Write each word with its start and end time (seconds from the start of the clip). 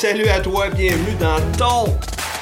salut 0.00 0.28
à 0.30 0.40
toi, 0.40 0.70
bienvenue 0.70 1.14
dans 1.20 1.38
ton 1.58 1.94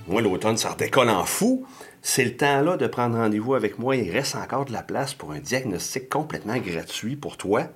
Moi, 0.09 0.23
l'automne, 0.23 0.57
ça 0.57 0.75
décolle 0.77 1.11
en 1.11 1.25
fou. 1.25 1.65
C'est 2.03 2.25
le 2.25 2.37
temps 2.37 2.63
là 2.63 2.77
de 2.77 2.89
prendre 2.89 3.17
rendez-vous 3.17 3.55
avec 3.55 3.79
moi. 3.79 3.95
Il 3.95 4.11
reste 4.11 4.35
encore 4.35 4.65
de 4.65 4.73
la 4.73 4.83
place 4.83 5.15
pour 5.15 5.31
un 5.33 5.39
diagnostic 5.39 6.09
complètement 6.09 6.57
gratuit 6.57 7.15
pour 7.15 7.37
toi. 7.37 7.69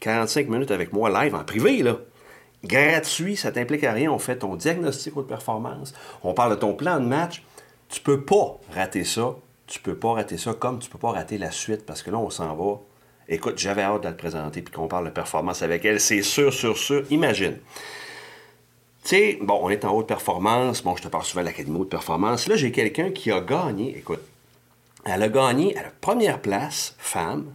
45 0.00 0.48
minutes 0.48 0.72
avec 0.72 0.92
moi 0.92 1.22
live 1.22 1.34
en 1.34 1.44
privé, 1.44 1.82
là 1.82 1.98
gratuit, 2.64 3.36
ça 3.36 3.52
t'implique 3.52 3.84
à 3.84 3.92
rien. 3.92 4.10
On 4.10 4.18
fait 4.18 4.36
ton 4.36 4.56
diagnostic 4.56 5.14
de 5.14 5.22
performance, 5.22 5.94
on 6.22 6.34
parle 6.34 6.52
de 6.52 6.56
ton 6.56 6.74
plan 6.74 6.98
de 7.00 7.06
match. 7.06 7.44
Tu 7.88 8.00
peux 8.00 8.22
pas 8.22 8.58
rater 8.74 9.04
ça. 9.04 9.36
Tu 9.66 9.80
peux 9.80 9.94
pas 9.94 10.12
rater 10.12 10.36
ça 10.36 10.52
comme 10.52 10.78
tu 10.78 10.90
peux 10.90 10.98
pas 10.98 11.12
rater 11.12 11.38
la 11.38 11.50
suite 11.50 11.86
parce 11.86 12.02
que 12.02 12.10
là, 12.10 12.18
on 12.18 12.30
s'en 12.30 12.54
va. 12.54 12.80
Écoute, 13.28 13.58
j'avais 13.58 13.82
hâte 13.82 14.02
de 14.02 14.10
te 14.10 14.14
présenter 14.14 14.60
puis 14.60 14.74
qu'on 14.74 14.88
parle 14.88 15.06
de 15.06 15.10
performance 15.10 15.62
avec 15.62 15.84
elle. 15.84 16.00
C'est 16.00 16.22
sûr, 16.22 16.52
sûr, 16.52 16.76
sûr. 16.76 17.04
Imagine. 17.10 17.56
Tu 19.04 19.10
sais, 19.10 19.38
bon, 19.40 19.58
on 19.62 19.70
est 19.70 19.84
en 19.84 19.94
haute 19.94 20.06
performance. 20.06 20.82
Bon, 20.82 20.96
je 20.96 21.02
te 21.02 21.08
parle 21.08 21.24
souvent 21.24 21.42
de 21.42 21.46
l'Académie 21.46 21.78
haute 21.78 21.90
performance. 21.90 22.46
Là, 22.46 22.56
j'ai 22.56 22.72
quelqu'un 22.72 23.10
qui 23.10 23.30
a 23.30 23.40
gagné. 23.40 23.96
Écoute, 23.96 24.20
elle 25.04 25.22
a 25.22 25.28
gagné 25.28 25.76
à 25.76 25.82
la 25.82 25.90
première 26.00 26.40
place, 26.40 26.94
femme, 26.98 27.46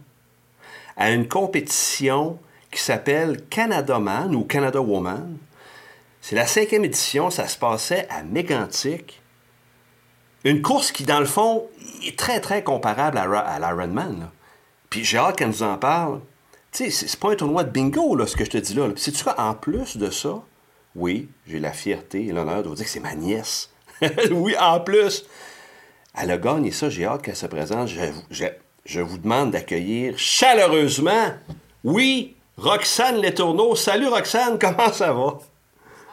à 0.96 1.10
une 1.10 1.28
compétition 1.28 2.38
qui 2.70 2.80
s'appelle 2.80 3.44
Canada 3.48 3.98
Man 3.98 4.34
ou 4.34 4.44
Canada 4.44 4.80
Woman. 4.80 5.36
C'est 6.20 6.36
la 6.36 6.46
cinquième 6.46 6.84
édition, 6.84 7.30
ça 7.30 7.48
se 7.48 7.58
passait 7.58 8.06
à 8.10 8.22
Mégantic. 8.22 9.20
Une 10.44 10.62
course 10.62 10.92
qui, 10.92 11.04
dans 11.04 11.20
le 11.20 11.26
fond, 11.26 11.66
est 12.06 12.18
très, 12.18 12.40
très 12.40 12.62
comparable 12.62 13.18
à, 13.18 13.22
à 13.22 13.58
l'Ironman. 13.58 14.30
Puis 14.88 15.04
j'ai 15.04 15.18
hâte 15.18 15.36
qu'elle 15.36 15.48
nous 15.48 15.62
en 15.62 15.76
parle. 15.76 16.20
Tu 16.72 16.90
sais, 16.90 17.06
c'est 17.08 17.18
pas 17.18 17.32
un 17.32 17.36
tournoi 17.36 17.64
de 17.64 17.70
bingo, 17.70 18.14
là, 18.14 18.26
ce 18.26 18.36
que 18.36 18.44
je 18.44 18.50
te 18.50 18.58
dis 18.58 18.74
là. 18.74 18.88
Sais-tu 18.96 19.24
quoi, 19.24 19.40
en 19.40 19.54
plus 19.54 19.96
de 19.96 20.10
ça, 20.10 20.42
oui, 20.94 21.28
j'ai 21.46 21.58
la 21.58 21.72
fierté 21.72 22.26
et 22.26 22.32
l'honneur 22.32 22.62
de 22.62 22.68
vous 22.68 22.74
dire 22.74 22.84
que 22.84 22.90
c'est 22.90 23.00
ma 23.00 23.14
nièce. 23.14 23.70
oui, 24.30 24.54
en 24.58 24.80
plus. 24.80 25.24
Elle 26.14 26.30
a 26.30 26.38
gagné 26.38 26.70
ça, 26.70 26.90
j'ai 26.90 27.04
hâte 27.04 27.22
qu'elle 27.22 27.36
se 27.36 27.46
présente. 27.46 27.88
Je 28.84 29.00
vous 29.00 29.18
demande 29.18 29.52
d'accueillir 29.52 30.18
chaleureusement, 30.18 31.34
oui, 31.84 32.36
Roxane 32.60 33.22
Letourneau. 33.22 33.74
Salut 33.74 34.08
Roxane, 34.08 34.58
comment 34.60 34.92
ça 34.92 35.12
va? 35.12 35.38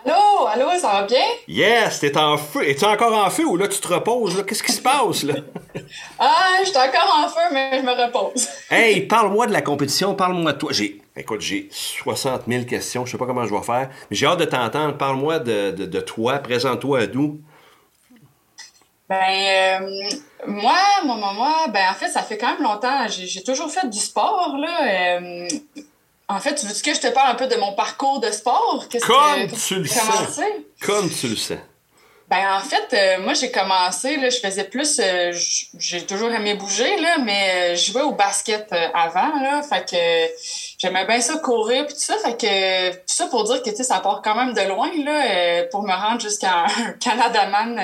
Allô, 0.05 0.47
allô, 0.47 0.79
ça 0.79 0.87
va 0.93 1.03
bien? 1.03 1.25
Yes, 1.49 1.99
t'es 1.99 2.17
en 2.17 2.37
feu. 2.37 2.65
Es-tu 2.69 2.85
encore 2.85 3.13
en 3.13 3.29
feu 3.29 3.45
ou 3.45 3.57
là 3.57 3.67
tu 3.67 3.77
te 3.79 3.87
reposes? 3.89 4.41
Qu'est-ce 4.47 4.63
qui 4.63 4.71
se 4.71 4.81
passe 4.81 5.23
là? 5.23 5.33
ah, 6.19 6.59
je 6.61 6.69
suis 6.69 6.77
encore 6.77 7.25
en 7.25 7.27
feu, 7.27 7.41
mais 7.51 7.79
je 7.79 7.85
me 7.85 7.91
repose. 7.91 8.47
hey, 8.71 9.01
parle-moi 9.01 9.47
de 9.47 9.51
la 9.51 9.61
compétition, 9.61 10.15
parle-moi 10.15 10.53
de 10.53 10.57
toi. 10.57 10.71
J'ai, 10.71 11.01
écoute, 11.17 11.41
j'ai 11.41 11.67
60 11.69 12.43
000 12.47 12.63
questions, 12.63 13.05
je 13.05 13.11
sais 13.11 13.17
pas 13.17 13.25
comment 13.25 13.45
je 13.45 13.53
vais 13.53 13.63
faire, 13.63 13.89
mais 14.09 14.15
j'ai 14.15 14.25
hâte 14.25 14.39
de 14.39 14.45
t'entendre. 14.45 14.95
Parle-moi 14.95 15.39
de, 15.39 15.99
toi, 15.99 16.37
présente-toi 16.37 16.99
à 16.99 17.07
nous. 17.07 17.41
Ben, 19.09 19.17
euh, 19.17 20.09
moi, 20.47 20.77
moi, 21.03 21.33
moi, 21.33 21.67
ben, 21.73 21.89
en 21.91 21.93
fait, 21.93 22.07
ça 22.07 22.21
fait 22.21 22.37
quand 22.37 22.53
même 22.53 22.63
longtemps. 22.63 23.05
J'ai, 23.09 23.43
toujours 23.43 23.69
fait 23.69 23.89
du 23.89 23.99
sport, 23.99 24.55
là. 24.57 25.17
Euh, 25.19 25.47
en 26.29 26.39
fait, 26.39 26.55
tu 26.55 26.65
veux 26.65 26.73
que 26.73 26.93
je 26.93 26.99
te 26.99 27.07
parle 27.07 27.31
un 27.31 27.35
peu 27.35 27.47
de 27.47 27.55
mon 27.55 27.73
parcours 27.73 28.19
de 28.19 28.29
sport? 28.31 28.85
Comme 29.05 29.47
tu 29.47 29.75
le 29.75 29.85
sais. 29.87 30.65
Comme 30.85 31.09
tu 31.09 31.27
le 31.29 31.35
sais. 31.37 31.59
Ben 32.29 32.57
en 32.57 32.59
fait, 32.59 32.93
euh, 32.93 33.23
moi 33.23 33.33
j'ai 33.35 33.51
commencé 33.51 34.17
là, 34.17 34.29
je 34.29 34.39
faisais 34.39 34.65
plus, 34.65 34.99
euh, 34.99 35.31
j'ai 35.79 36.05
toujours 36.05 36.29
aimé 36.29 36.55
bouger 36.55 36.99
là, 36.99 37.19
mais 37.19 37.71
euh, 37.71 37.75
je 37.75 37.89
jouais 37.89 38.01
au 38.01 38.11
basket 38.11 38.69
avant 38.93 39.39
là, 39.41 39.61
fait 39.63 39.89
que 39.89 40.33
j'aimais 40.77 41.05
bien 41.05 41.21
ça 41.21 41.37
courir 41.37 41.85
puis 41.85 41.95
tout 41.95 42.01
ça, 42.01 42.17
fait 42.17 42.35
que 42.35 42.91
tout 42.95 43.13
ça 43.13 43.27
pour 43.27 43.45
dire 43.45 43.63
que 43.63 43.69
tu 43.69 43.77
sais 43.77 43.83
ça 43.85 44.01
part 44.01 44.21
quand 44.21 44.35
même 44.35 44.53
de 44.53 44.59
loin 44.67 44.89
là, 45.05 45.63
pour 45.71 45.83
me 45.83 45.93
rendre 45.93 46.19
jusqu'à 46.19 46.65
un 46.65 46.91
Canadaman 46.99 47.81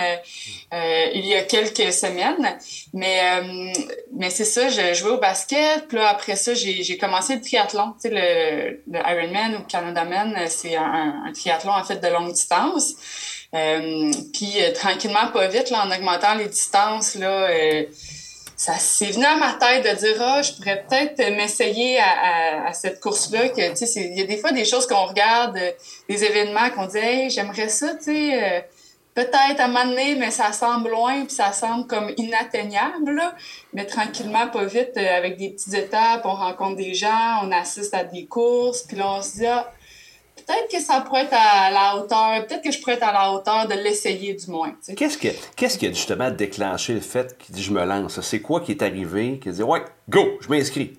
il 0.74 1.26
y 1.26 1.36
a 1.36 1.44
quelques 1.44 1.94
semaines, 1.94 2.58
mais 2.92 3.22
mais 4.14 4.30
c'est 4.30 4.44
ça, 4.44 4.68
je 4.68 4.94
jouais 4.94 5.12
au 5.12 5.20
basket, 5.20 5.88
puis 5.88 5.98
là 5.98 6.10
après 6.10 6.36
ça 6.36 6.54
j'ai 6.54 6.98
commencé 6.98 7.36
le 7.36 7.42
triathlon, 7.42 7.94
tu 7.94 8.10
sais 8.10 8.10
le, 8.10 8.84
le 8.92 9.00
Ironman 9.00 9.56
ou 9.56 9.64
Canadaman, 9.64 10.38
c'est 10.50 10.76
un, 10.76 11.24
un 11.28 11.32
triathlon 11.32 11.72
en 11.72 11.84
fait 11.86 12.00
de 12.00 12.08
longue 12.10 12.34
distance. 12.34 12.96
Euh, 13.54 14.12
puis 14.34 14.54
euh, 14.58 14.72
tranquillement, 14.74 15.28
pas 15.32 15.48
vite, 15.48 15.70
là, 15.70 15.86
en 15.86 15.92
augmentant 15.92 16.34
les 16.36 16.48
distances, 16.48 17.16
là, 17.16 17.50
euh, 17.50 17.84
ça 18.56 18.74
s'est 18.74 19.12
venu 19.12 19.26
à 19.26 19.36
ma 19.36 19.54
tête 19.54 19.84
de 19.84 20.00
dire 20.00 20.16
ah, 20.22 20.42
je 20.42 20.54
pourrais 20.54 20.84
peut-être 20.88 21.18
m'essayer 21.36 22.00
à, 22.00 22.72
cette 22.74 23.00
course-là. 23.00 23.46
Il 23.58 24.18
y 24.18 24.22
a 24.22 24.26
des 24.26 24.38
fois 24.38 24.52
des 24.52 24.66
choses 24.66 24.88
qu'on 24.88 25.06
regarde, 25.06 25.60
des 26.08 26.24
événements 26.24 26.70
qu'on 26.70 26.86
dit 26.86 26.98
hey, 26.98 27.30
j'aimerais 27.30 27.70
ça, 27.70 27.94
tu 27.96 28.06
sais. 28.06 28.68
Peut-être 29.16 29.60
à 29.60 29.68
m'amener, 29.68 30.16
mais 30.16 30.32
ça 30.32 30.52
semble 30.54 30.90
loin, 30.90 31.26
puis 31.26 31.36
ça 31.36 31.52
semble 31.52 31.86
comme 31.86 32.12
inatteignable. 32.18 33.12
Là. 33.12 33.36
Mais 33.74 33.86
tranquillement, 33.86 34.48
pas 34.48 34.66
vite, 34.66 34.98
avec 34.98 35.38
des 35.38 35.50
petites 35.52 35.74
étapes, 35.76 36.22
on 36.26 36.34
rencontre 36.34 36.78
des 36.78 36.96
gens, 36.96 37.42
on 37.44 37.52
assiste 37.52 37.94
à 37.94 38.04
des 38.04 38.26
courses, 38.26 38.82
puis 38.82 38.98
là, 38.98 39.12
on 39.12 39.22
se 39.22 39.38
dit, 39.38 39.46
ah, 39.46 39.72
peut-être 40.46 40.70
que 40.72 40.82
ça 40.82 41.02
pourrait 41.02 41.24
être 41.24 41.34
à 41.34 41.72
la 41.72 41.98
hauteur, 41.98 42.46
peut-être 42.46 42.64
que 42.64 42.72
je 42.72 42.80
pourrais 42.80 42.94
être 42.94 43.04
à 43.04 43.14
la 43.14 43.32
hauteur 43.32 43.68
de 43.68 43.74
l'essayer 43.76 44.34
du 44.34 44.48
moins. 44.48 44.74
Qu'est-ce, 44.96 45.18
que, 45.18 45.30
qu'est-ce 45.56 45.78
qui 45.78 45.88
a 45.88 45.90
justement 45.90 46.32
déclenché 46.32 46.94
le 46.94 47.02
fait 47.02 47.38
qu'il 47.38 47.56
dit 47.56 47.64
je 47.64 47.72
me 47.72 47.84
lance? 47.84 48.20
C'est 48.22 48.42
quoi 48.42 48.62
qui 48.62 48.72
est 48.72 48.82
arrivé? 48.82 49.40
Qui 49.42 49.50
a 49.50 49.52
dit 49.52 49.64
ouais, 49.64 49.84
go, 50.10 50.38
je 50.42 50.50
m'inscris? 50.50 50.98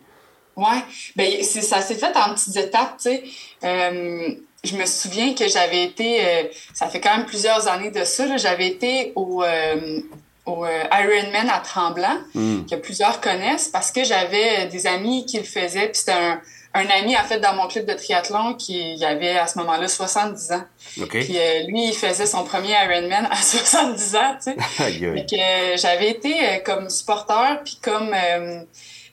Ouais, 0.56 0.84
ben, 1.16 1.42
ça 1.42 1.80
s'est 1.80 1.96
fait 1.96 2.16
en 2.16 2.34
petites 2.34 2.56
étapes, 2.56 2.96
tu 2.98 3.10
sais. 3.10 3.24
Euh, 3.64 4.34
je 4.62 4.76
me 4.76 4.86
souviens 4.86 5.34
que 5.34 5.48
j'avais 5.48 5.84
été, 5.84 6.24
euh, 6.24 6.42
ça 6.72 6.86
fait 6.88 7.00
quand 7.00 7.16
même 7.16 7.26
plusieurs 7.26 7.68
années 7.68 7.90
de 7.90 8.04
ça, 8.04 8.36
j'avais 8.36 8.68
été 8.68 9.12
au, 9.16 9.42
euh, 9.42 10.00
au 10.46 10.64
Ironman 10.64 11.50
à 11.50 11.58
Tremblant, 11.58 12.18
hmm. 12.34 12.66
que 12.70 12.76
plusieurs 12.76 13.20
connaissent, 13.20 13.68
parce 13.68 13.90
que 13.90 14.04
j'avais 14.04 14.66
des 14.68 14.86
amis 14.86 15.26
qui 15.26 15.38
le 15.38 15.44
faisaient, 15.44 15.88
puis 15.88 15.98
c'était 15.98 16.12
un 16.12 16.40
un 16.74 16.86
ami, 16.86 17.16
en 17.16 17.22
fait, 17.22 17.38
dans 17.38 17.54
mon 17.54 17.68
club 17.68 17.86
de 17.86 17.94
triathlon, 17.94 18.54
qui 18.54 19.02
avait 19.04 19.38
à 19.38 19.46
ce 19.46 19.58
moment-là 19.58 19.86
70 19.86 20.52
ans. 20.52 20.64
Puis 21.08 21.38
euh, 21.38 21.62
lui, 21.68 21.88
il 21.88 21.94
faisait 21.94 22.26
son 22.26 22.44
premier 22.44 22.72
Ironman 22.72 23.28
à 23.30 23.36
70 23.42 24.16
ans, 24.16 24.36
tu 24.42 24.52
sais. 24.52 24.56
que 25.30 25.80
j'avais 25.80 26.10
été 26.10 26.34
euh, 26.34 26.58
comme 26.64 26.90
supporter, 26.90 27.62
puis 27.64 27.78
comme 27.80 28.12
euh, 28.12 28.62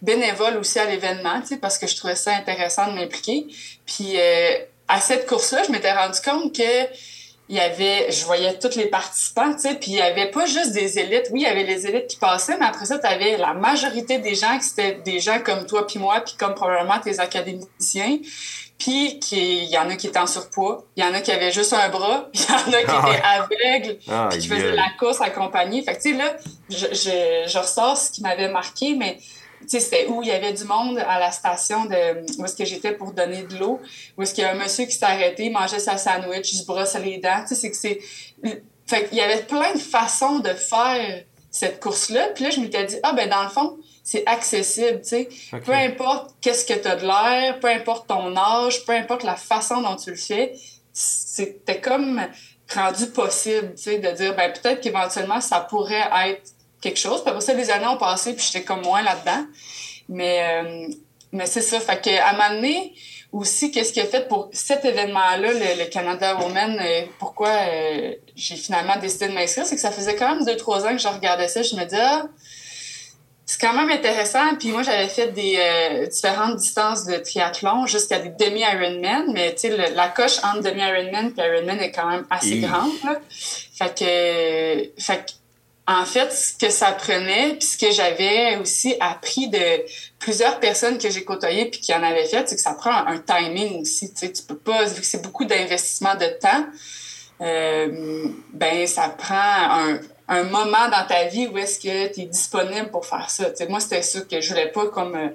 bénévole 0.02 0.58
aussi 0.58 0.80
à 0.80 0.86
l'événement, 0.86 1.40
tu 1.42 1.48
sais, 1.48 1.58
parce 1.58 1.78
que 1.78 1.86
je 1.86 1.96
trouvais 1.96 2.16
ça 2.16 2.34
intéressant 2.36 2.88
de 2.88 2.94
m'impliquer. 2.94 3.46
Puis 3.86 4.18
à 4.88 5.00
cette 5.00 5.28
course-là, 5.28 5.62
je 5.68 5.72
m'étais 5.72 5.94
rendu 5.94 6.20
compte 6.20 6.56
que 6.56 6.88
il 7.52 7.58
y 7.58 7.60
avait, 7.60 8.10
je 8.10 8.24
voyais 8.24 8.58
tous 8.58 8.78
les 8.78 8.86
participants, 8.86 9.54
tu 9.54 9.60
sais, 9.60 9.76
puis 9.76 9.92
il 9.92 9.98
y 9.98 10.02
avait 10.02 10.32
pas 10.32 10.46
juste 10.46 10.72
des 10.72 10.98
élites. 11.00 11.28
Oui, 11.32 11.42
il 11.42 11.44
y 11.44 11.48
avait 11.48 11.66
les 11.66 11.86
élites 11.86 12.08
qui 12.08 12.16
passaient, 12.16 12.58
mais 12.58 12.66
après 12.66 12.86
ça, 12.86 12.98
tu 12.98 13.06
avais 13.06 13.36
la 13.36 13.54
majorité 13.54 14.20
des 14.20 14.36
gens 14.36 14.58
qui 14.58 14.70
étaient 14.70 15.02
des 15.02 15.20
gens 15.20 15.38
comme 15.44 15.66
toi 15.66 15.86
puis 15.86 16.00
moi, 16.00 16.22
puis 16.22 16.36
comme 16.40 16.56
probablement 16.56 16.98
tes 17.02 17.20
académiciens. 17.20 18.20
Puis 18.78 19.20
il 19.34 19.66
y 19.66 19.78
en 19.78 19.90
a 19.90 19.98
qui 19.98 20.08
étaient 20.08 20.18
en 20.18 20.28
surpoids, 20.28 20.86
il 20.96 21.04
y 21.04 21.06
en 21.06 21.14
a 21.14 21.20
qui 21.20 21.34
avaient 21.34 21.52
juste 21.52 21.74
un 21.74 21.90
bras, 21.90 22.30
il 22.34 22.40
y 22.40 22.46
en 22.46 22.74
a 22.74 22.84
qui 22.84 22.86
ah 22.88 23.10
étaient 23.10 23.66
aveugles, 23.66 24.00
ah, 24.10 24.28
puis 24.32 24.40
qui 24.40 24.48
faisaient 24.48 24.72
la 24.72 24.88
course 24.98 25.20
accompagnée. 25.20 25.84
Fait 25.84 25.98
que 25.98 26.02
tu 26.02 26.14
sais 26.14 26.18
là, 26.18 26.38
je, 26.70 26.88
je, 26.94 27.50
je 27.52 27.58
ressors 27.58 27.98
ce 27.98 28.12
qui 28.12 28.22
m'avait 28.22 28.48
marqué, 28.48 28.96
mais 28.96 29.18
c'était 29.68 30.08
où 30.08 30.22
il 30.22 30.28
y 30.28 30.32
avait 30.32 30.54
du 30.54 30.64
monde 30.64 31.00
à 31.00 31.20
la 31.20 31.32
station 31.32 31.86
de 31.86 32.40
où 32.40 32.46
est-ce 32.46 32.56
que 32.56 32.66
j'étais 32.66 32.94
pour 32.94 33.14
donner 33.14 33.44
de 33.44 33.58
l'eau, 33.58 33.80
où 34.18 34.24
est-ce 34.24 34.34
qu'il 34.34 34.44
y 34.44 34.48
a 34.48 34.52
un 34.52 34.56
monsieur 34.56 34.86
qui 34.86 34.94
s'est 34.94 35.06
arrêté, 35.06 35.50
mangeait 35.50 35.80
sa 35.80 35.98
sandwich, 35.98 36.52
il 36.54 36.58
se 36.58 36.66
brosse 36.66 36.96
les 36.96 37.18
dents. 37.18 37.44
Tu 37.48 37.56
sais, 37.56 37.56
c'est 37.56 37.72
que 37.72 37.78
c'est. 37.78 38.00
Fait 38.88 39.08
il 39.12 39.18
y 39.18 39.22
avait 39.22 39.44
plein 39.44 39.74
de 39.74 39.80
façons 39.80 40.40
de 40.40 40.50
faire 40.50 41.24
cette 41.52 41.80
course-là. 41.82 42.30
Puis 42.34 42.46
là, 42.46 42.50
je 42.50 42.60
m'étais 42.62 42.86
dit, 42.86 42.98
ah, 43.04 43.14
ben, 43.14 43.30
dans 43.30 43.44
le 43.44 43.50
fond, 43.50 43.78
c'est 44.04 44.26
accessible, 44.26 45.02
tu 45.02 45.10
sais. 45.10 45.30
Peu 45.64 45.74
importe 45.74 46.36
qu'est-ce 46.42 46.66
que 46.66 46.74
tu 46.74 46.88
as 46.88 46.96
de 46.96 47.06
l'air, 47.06 47.60
peu 47.60 47.68
importe 47.68 48.08
ton 48.08 48.36
âge, 48.36 48.84
peu 48.86 48.94
importe 48.94 49.24
la 49.24 49.36
façon 49.36 49.82
dont 49.82 49.96
tu 49.96 50.10
le 50.10 50.16
fais, 50.16 50.54
c'était 50.94 51.80
comme 51.80 52.22
rendu 52.74 53.08
possible, 53.08 53.74
tu 53.76 53.84
sais, 53.84 54.00
de 54.00 54.12
dire, 54.12 54.36
ben, 54.36 54.52
peut-être 54.52 54.82
qu'éventuellement, 54.82 55.42
ça 55.42 55.60
pourrait 55.60 56.10
être 56.26 56.52
quelque 56.82 57.00
chose. 57.00 57.22
Puis 57.22 57.30
après 57.30 57.42
ça, 57.42 57.54
les 57.54 57.70
années 57.70 57.88
ont 57.88 57.98
passé, 57.98 58.34
puis 58.34 58.46
j'étais 58.46 58.66
comme 58.66 58.82
moins 58.82 59.02
là-dedans. 59.02 59.46
Mais, 60.10 60.64
euh, 60.64 60.88
mais 61.32 61.46
c'est 61.46 61.62
ça. 61.62 61.80
Fait 61.80 62.02
que, 62.02 62.10
à 62.10 62.30
un 62.30 62.34
moment 62.34 62.56
donné, 62.56 62.94
aussi, 63.32 63.72
qu'est-ce 63.72 63.94
qui 63.94 64.02
a 64.02 64.06
fait 64.06 64.28
pour 64.28 64.50
cet 64.52 64.84
événement-là, 64.84 65.54
le, 65.54 65.90
Canada 65.90 66.38
Woman, 66.38 66.78
euh, 66.82 67.04
pourquoi 67.18 67.50
euh, 67.50 68.14
j'ai 68.36 68.56
finalement 68.56 68.98
décidé 68.98 69.30
de 69.30 69.34
m'inscrire, 69.34 69.66
c'est 69.66 69.76
que 69.76 69.82
ça 69.82 69.92
faisait 69.92 70.16
quand 70.16 70.36
même 70.36 70.46
deux, 70.46 70.58
trois 70.58 70.86
ans 70.86 70.92
que 70.92 71.02
je 71.02 71.08
regardais 71.08 71.48
ça. 71.48 71.62
Je 71.62 71.76
me 71.76 71.84
disais, 71.86 72.02
ah, 72.02 72.26
c'est 73.46 73.60
quand 73.60 73.74
même 73.74 73.90
intéressant. 73.90 74.56
Puis 74.60 74.70
moi, 74.70 74.84
j'avais 74.84 75.08
fait 75.08 75.28
des 75.28 75.58
euh, 75.58 76.08
différentes 76.08 76.58
distances 76.58 77.06
de 77.06 77.16
triathlon 77.16 77.86
jusqu'à 77.86 78.20
des 78.20 78.30
demi-Ironman, 78.30 79.32
mais 79.34 79.56
tu 79.56 79.70
sais, 79.70 79.92
la 79.92 80.10
coche 80.10 80.38
entre 80.44 80.64
demi-Ironman 80.64 81.34
et 81.38 81.42
Ironman 81.42 81.80
est 81.80 81.92
quand 81.92 82.10
même 82.10 82.26
assez 82.30 82.60
grande. 82.60 82.92
Là. 83.06 83.20
Fait 83.30 83.98
que, 83.98 85.02
fait 85.02 85.26
que 85.26 85.32
en 85.88 86.06
fait, 86.06 86.32
ce 86.32 86.54
que 86.54 86.70
ça 86.70 86.92
prenait, 86.92 87.56
puis 87.56 87.68
ce 87.68 87.78
que 87.78 87.92
j'avais 87.92 88.58
aussi 88.58 88.96
appris 89.00 89.48
de 89.50 89.84
plusieurs 90.20 90.60
personnes 90.60 90.98
que 90.98 91.10
j'ai 91.10 91.24
côtoyées 91.24 91.66
puis 91.66 91.80
qui 91.80 91.94
en 91.94 92.04
avaient 92.04 92.28
fait, 92.28 92.48
c'est 92.48 92.56
que 92.56 92.62
ça 92.62 92.74
prend 92.74 92.92
un, 93.08 93.18
timing 93.18 93.82
aussi. 93.82 94.14
Tu 94.14 94.20
sais, 94.20 94.32
tu 94.32 94.44
peux 94.44 94.58
pas, 94.58 94.86
vu 94.86 95.02
que 95.02 95.06
c'est 95.06 95.22
beaucoup 95.22 95.46
d'investissement 95.46 96.16
de 96.16 96.28
temps, 96.40 96.66
euh, 97.42 98.28
ben 98.54 98.86
ça 98.86 99.10
prend 99.10 99.98
un, 100.28 100.44
moment 100.44 100.88
dans 100.90 101.06
ta 101.08 101.26
vie 101.26 101.48
où 101.48 101.58
est-ce 101.58 101.78
que 101.78 102.14
tu 102.14 102.22
es 102.22 102.26
disponible 102.26 102.90
pour 102.90 103.06
faire 103.06 103.30
ça. 103.30 103.50
Tu 103.50 103.68
moi, 103.68 103.80
c'était 103.82 104.02
ça 104.02 104.22
que 104.22 104.40
je 104.40 104.50
voulais 104.50 104.72
pas 104.72 104.88
comme... 104.88 105.16
Euh, 105.16 105.30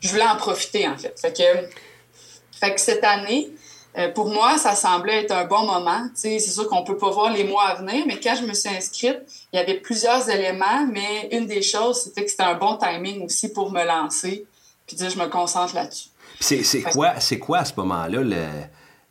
je 0.00 0.10
voulais 0.10 0.26
en 0.26 0.36
profiter, 0.36 0.86
en 0.86 0.98
fait. 0.98 1.18
Fait 1.18 1.34
que, 1.34 2.58
fait 2.60 2.74
que 2.74 2.80
cette 2.80 3.04
année, 3.04 3.50
euh, 3.96 4.08
pour 4.08 4.26
moi, 4.26 4.58
ça 4.58 4.74
semblait 4.74 5.22
être 5.22 5.32
un 5.32 5.44
bon 5.44 5.64
moment. 5.64 6.08
C'est 6.14 6.38
sûr 6.40 6.68
qu'on 6.68 6.82
peut 6.82 6.96
pas 6.96 7.10
voir 7.10 7.32
les 7.32 7.44
mois 7.44 7.64
à 7.68 7.74
venir, 7.76 8.04
mais 8.06 8.18
quand 8.18 8.34
je 8.34 8.44
me 8.44 8.52
suis 8.52 8.68
inscrite, 8.68 9.20
il 9.54 9.58
y 9.58 9.60
avait 9.60 9.78
plusieurs 9.78 10.28
éléments, 10.28 10.84
mais 10.90 11.28
une 11.30 11.46
des 11.46 11.62
choses, 11.62 12.02
c'était 12.02 12.24
que 12.24 12.30
c'était 12.30 12.42
un 12.42 12.56
bon 12.56 12.76
timing 12.76 13.24
aussi 13.24 13.52
pour 13.52 13.70
me 13.70 13.84
lancer, 13.84 14.44
puis 14.84 14.96
dire 14.96 15.08
je 15.08 15.16
me 15.16 15.28
concentre 15.28 15.76
là-dessus. 15.76 16.08
C'est 16.40 16.82
quoi, 16.82 17.14
quoi 17.40 17.58
à 17.58 17.64
ce 17.64 17.74
moment-là 17.76 18.24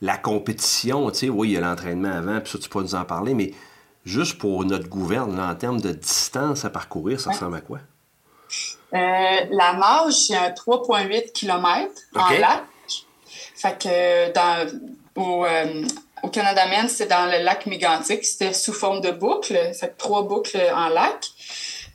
la 0.01 0.17
compétition? 0.17 1.09
Oui, 1.29 1.47
il 1.47 1.51
y 1.53 1.57
a 1.57 1.61
l'entraînement 1.61 2.11
avant, 2.11 2.41
puis 2.41 2.51
ça, 2.51 2.57
tu 2.59 2.67
peux 2.67 2.81
nous 2.81 2.93
en 2.93 3.05
parler, 3.05 3.33
mais 3.33 3.53
juste 4.03 4.37
pour 4.37 4.65
notre 4.65 4.89
gouverne, 4.89 5.39
en 5.39 5.55
termes 5.55 5.79
de 5.79 5.93
distance 5.93 6.65
à 6.65 6.69
parcourir, 6.69 7.21
ça 7.21 7.31
ressemble 7.31 7.55
à 7.55 7.61
quoi? 7.61 7.79
Euh, 8.93 8.97
la 9.49 9.73
marge, 9.73 10.13
c'est 10.13 10.35
un 10.35 10.49
3,8 10.49 11.31
km 11.31 11.89
en 12.15 12.29
lac. 12.31 12.63
Fait 13.55 13.81
que 13.81 14.33
dans, 14.33 14.67
au, 15.15 15.45
euh, 15.45 15.85
au 16.23 16.29
Canada 16.29 16.65
Men, 16.67 16.87
c'était 16.87 17.13
dans 17.13 17.25
le 17.25 17.43
lac 17.43 17.65
Mégantic. 17.65 18.25
C'était 18.25 18.53
sous 18.53 18.73
forme 18.73 19.01
de 19.01 19.11
boucle. 19.11 19.55
Fait 19.73 19.95
trois 19.97 20.23
boucles 20.23 20.59
en 20.73 20.87
lac. 20.87 21.27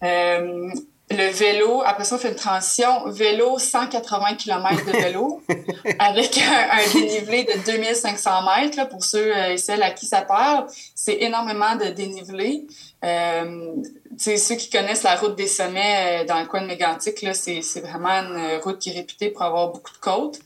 Euh, 0.04 0.70
le 1.10 1.30
vélo, 1.32 1.82
après 1.86 2.04
ça, 2.04 2.16
on 2.16 2.18
fait 2.18 2.28
une 2.28 2.34
transition. 2.34 3.08
Vélo, 3.08 3.58
180 3.58 4.34
km 4.34 4.84
de 4.84 4.92
vélo, 4.92 5.42
avec 5.98 6.38
un, 6.38 6.92
dénivelé 6.92 7.44
de 7.44 7.64
2500 7.64 8.30
mètres. 8.42 8.76
Là, 8.76 8.84
pour 8.84 9.02
ceux 9.02 9.34
euh, 9.34 9.54
et 9.54 9.56
celles 9.56 9.82
à 9.82 9.90
qui 9.90 10.04
ça 10.04 10.20
parle, 10.20 10.66
c'est 10.94 11.22
énormément 11.22 11.76
de 11.76 11.86
dénivelé. 11.86 12.66
Euh, 13.02 13.72
ceux 14.18 14.56
qui 14.56 14.68
connaissent 14.68 15.04
la 15.04 15.16
route 15.16 15.36
des 15.36 15.46
sommets 15.46 16.26
dans 16.26 16.40
le 16.40 16.46
coin 16.46 16.60
de 16.60 16.66
Mégantic, 16.66 17.26
c'est 17.32 17.80
vraiment 17.80 18.10
une 18.10 18.60
route 18.62 18.78
qui 18.78 18.90
est 18.90 18.94
réputée 18.94 19.30
pour 19.30 19.42
avoir 19.42 19.68
beaucoup 19.68 19.92
de 19.92 19.98
côtes. 19.98 20.40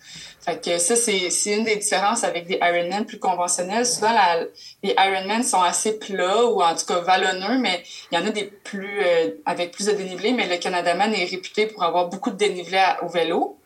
Fait 0.44 0.60
que 0.60 0.78
ça, 0.78 0.96
c'est 0.96 1.28
une 1.46 1.62
des 1.62 1.76
différences 1.76 2.24
avec 2.24 2.48
des 2.48 2.58
Ironman 2.60 3.06
plus 3.06 3.20
conventionnels. 3.20 3.86
Souvent, 3.86 4.12
la, 4.12 4.40
les 4.82 4.92
Ironman 4.98 5.44
sont 5.44 5.62
assez 5.62 6.00
plats 6.00 6.46
ou 6.46 6.60
en 6.60 6.74
tout 6.74 6.84
cas 6.84 6.98
vallonneux, 6.98 7.58
mais 7.58 7.84
il 8.10 8.18
y 8.18 8.20
en 8.20 8.26
a 8.26 8.30
des 8.30 8.44
plus 8.44 8.98
euh, 9.04 9.30
avec 9.46 9.70
plus 9.70 9.86
de 9.86 9.92
dénivelé. 9.92 10.32
Mais 10.32 10.48
le 10.48 10.56
Canadaman 10.56 11.14
est 11.14 11.26
réputé 11.26 11.66
pour 11.66 11.84
avoir 11.84 12.08
beaucoup 12.08 12.30
de 12.30 12.36
dénivelé 12.36 12.84
au 13.02 13.08
vélo. 13.08 13.56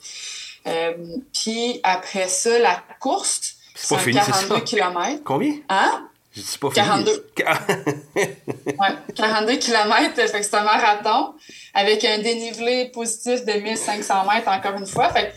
Euh, 0.67 0.93
puis 1.33 1.81
après 1.83 2.29
ça, 2.29 2.59
la 2.59 2.83
course, 3.01 3.55
c'est 3.75 4.11
42 4.11 4.61
km. 4.61 5.23
Combien? 5.25 5.55
Hein? 5.71 6.09
C'est 6.35 6.61
pas 6.61 6.69
42. 6.69 7.33
ouais, 8.17 8.75
42 9.15 9.57
km, 9.57 10.21
c'est 10.27 10.55
un 10.55 10.65
marathon 10.65 11.33
avec 11.73 12.05
un 12.05 12.19
dénivelé 12.19 12.91
positif 12.93 13.47
de 13.47 13.53
1500 13.53 14.15
mètres 14.31 14.49
encore 14.49 14.79
une 14.79 14.87
fois. 14.87 15.09
Fait 15.09 15.33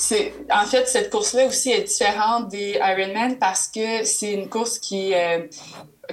c'est 0.00 0.32
en 0.50 0.64
fait 0.64 0.88
cette 0.88 1.10
course-là 1.10 1.46
aussi 1.46 1.70
est 1.70 1.82
différente 1.82 2.48
des 2.48 2.80
Ironman 2.80 3.38
parce 3.38 3.68
que 3.68 4.02
c'est 4.04 4.32
une 4.32 4.48
course 4.48 4.78
qui 4.78 5.12
euh, 5.14 5.40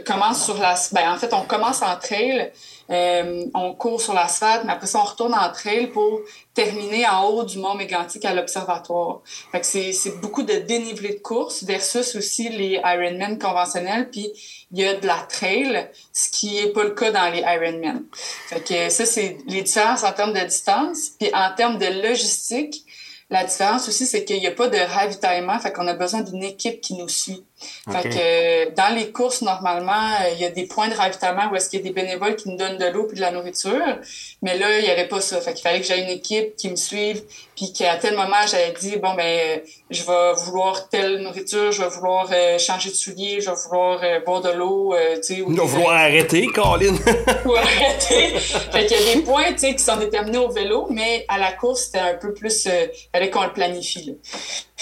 commence 0.06 0.44
sur 0.44 0.58
la 0.58 0.76
ben 0.92 1.14
en 1.14 1.18
fait 1.18 1.34
on 1.34 1.44
commence 1.44 1.82
en 1.82 1.96
trail 1.96 2.52
euh, 2.92 3.46
on 3.54 3.74
court 3.74 4.02
sur 4.02 4.14
l'asphalte 4.14 4.66
mais 4.66 4.74
après 4.74 4.88
ça 4.88 5.00
on 5.00 5.06
retourne 5.06 5.34
en 5.34 5.50
trail 5.54 5.88
pour 5.88 6.20
terminer 6.54 7.08
en 7.08 7.30
haut 7.30 7.46
du 7.46 7.60
mont 7.60 7.76
Mégantic 7.76 8.26
à 8.26 8.34
l'observatoire. 8.34 9.22
Fait 9.54 9.62
que 9.62 9.66
c'est 9.66 9.94
c'est 9.94 10.20
beaucoup 10.20 10.44
de 10.44 10.56
dénivelé 10.56 11.14
de 11.14 11.20
course 11.20 11.64
versus 11.64 12.14
aussi 12.18 12.50
les 12.50 12.82
Ironman 12.84 13.40
conventionnels 13.40 14.10
puis 14.10 14.30
il 14.70 14.80
y 14.80 14.86
a 14.86 14.96
de 14.96 15.08
la 15.08 15.26
trail 15.30 15.90
ce 16.12 16.30
qui 16.30 16.58
est 16.58 16.74
pas 16.74 16.84
le 16.84 16.92
cas 16.92 17.12
dans 17.12 17.30
les 17.30 17.40
Ironman. 17.40 18.04
Fait 18.50 18.60
que 18.60 18.90
ça 18.90 19.06
c'est 19.06 19.38
les 19.48 19.62
différences 19.62 20.04
en 20.04 20.12
termes 20.12 20.34
de 20.34 20.46
distance 20.46 21.12
puis 21.18 21.30
en 21.34 21.56
termes 21.56 21.78
de 21.78 22.06
logistique 22.06 22.84
la 23.30 23.44
différence 23.44 23.88
aussi, 23.90 24.06
c'est 24.06 24.24
qu'il 24.24 24.40
n'y 24.40 24.48
a 24.48 24.52
pas 24.52 24.70
de 24.70 24.78
ravitaillement, 24.78 25.60
fait 25.60 25.74
qu'on 25.74 25.88
a 25.88 25.94
besoin 25.94 26.22
d'une 26.22 26.44
équipe 26.44 26.80
qui 26.80 26.94
nous 26.94 27.10
suit. 27.10 27.44
Fait 27.92 28.10
que 28.10 28.76
dans 28.76 28.94
les 28.94 29.12
courses, 29.12 29.42
normalement, 29.42 29.92
euh, 29.92 30.30
il 30.34 30.40
y 30.40 30.46
a 30.46 30.50
des 30.50 30.66
points 30.66 30.90
de 30.90 30.94
ravitaillement 30.94 31.50
où 31.52 31.56
est-ce 31.56 31.70
qu'il 31.70 31.80
y 31.80 31.82
a 31.82 31.86
des 31.86 31.94
bénévoles 31.94 32.36
qui 32.36 32.50
nous 32.50 32.58
donnent 32.58 32.78
de 32.78 32.86
l'eau 32.86 33.08
et 33.12 33.16
de 33.16 33.22
la 33.22 33.32
nourriture. 33.32 33.98
Mais 34.44 34.58
là, 34.60 34.78
il 34.78 34.84
n'y 34.84 34.92
avait 34.92 35.08
pas 35.08 35.22
ça. 35.22 35.42
Fait 35.42 35.54
qu'il 35.54 35.64
fallait 35.64 35.82
que 35.82 35.88
j'aie 35.88 36.04
une 36.04 36.10
équipe 36.10 36.56
qui 36.56 36.70
me 36.70 36.76
suive, 36.76 37.24
puis 37.56 37.74
qu'à 37.74 37.96
tel 37.96 38.16
moment, 38.16 38.46
j'avais 38.50 38.74
dit, 38.80 38.98
bon, 38.98 39.16
ben, 39.16 39.62
je 39.90 40.04
vais 40.04 40.34
vouloir 40.46 40.88
telle 40.90 41.22
nourriture, 41.22 41.72
je 41.72 41.82
vais 41.82 41.90
vouloir 41.90 42.30
euh, 42.32 42.60
changer 42.60 42.92
de 42.92 42.96
soulier, 42.96 43.42
je 43.42 43.50
vais 43.50 43.56
vouloir 43.56 44.02
euh, 44.04 44.20
boire 44.20 44.42
de 44.42 44.52
l'eau, 44.52 44.94
tu 45.16 45.36
sais. 45.36 45.42
Vouloir 45.42 45.96
arrêter, 45.96 46.46
Colin. 46.48 46.94
ou 47.46 47.56
arrêter. 47.56 48.38
fait 48.38 48.86
qu'il 48.86 48.98
y 48.98 49.10
a 49.10 49.16
des 49.16 49.22
points, 49.22 49.54
tu 49.54 49.60
sais, 49.60 49.76
qui 49.76 49.84
sont 49.84 49.98
déterminés 49.98 50.38
au 50.38 50.50
vélo, 50.50 50.88
mais 50.92 51.26
à 51.28 51.40
la 51.40 51.54
course, 51.54 51.86
c'était 51.86 52.00
un 52.00 52.14
peu 52.14 52.34
plus, 52.36 52.68
fallait 53.18 53.32
qu'on 53.32 53.44
le 53.44 53.54
planifie, 53.54 54.06
là. 54.06 54.14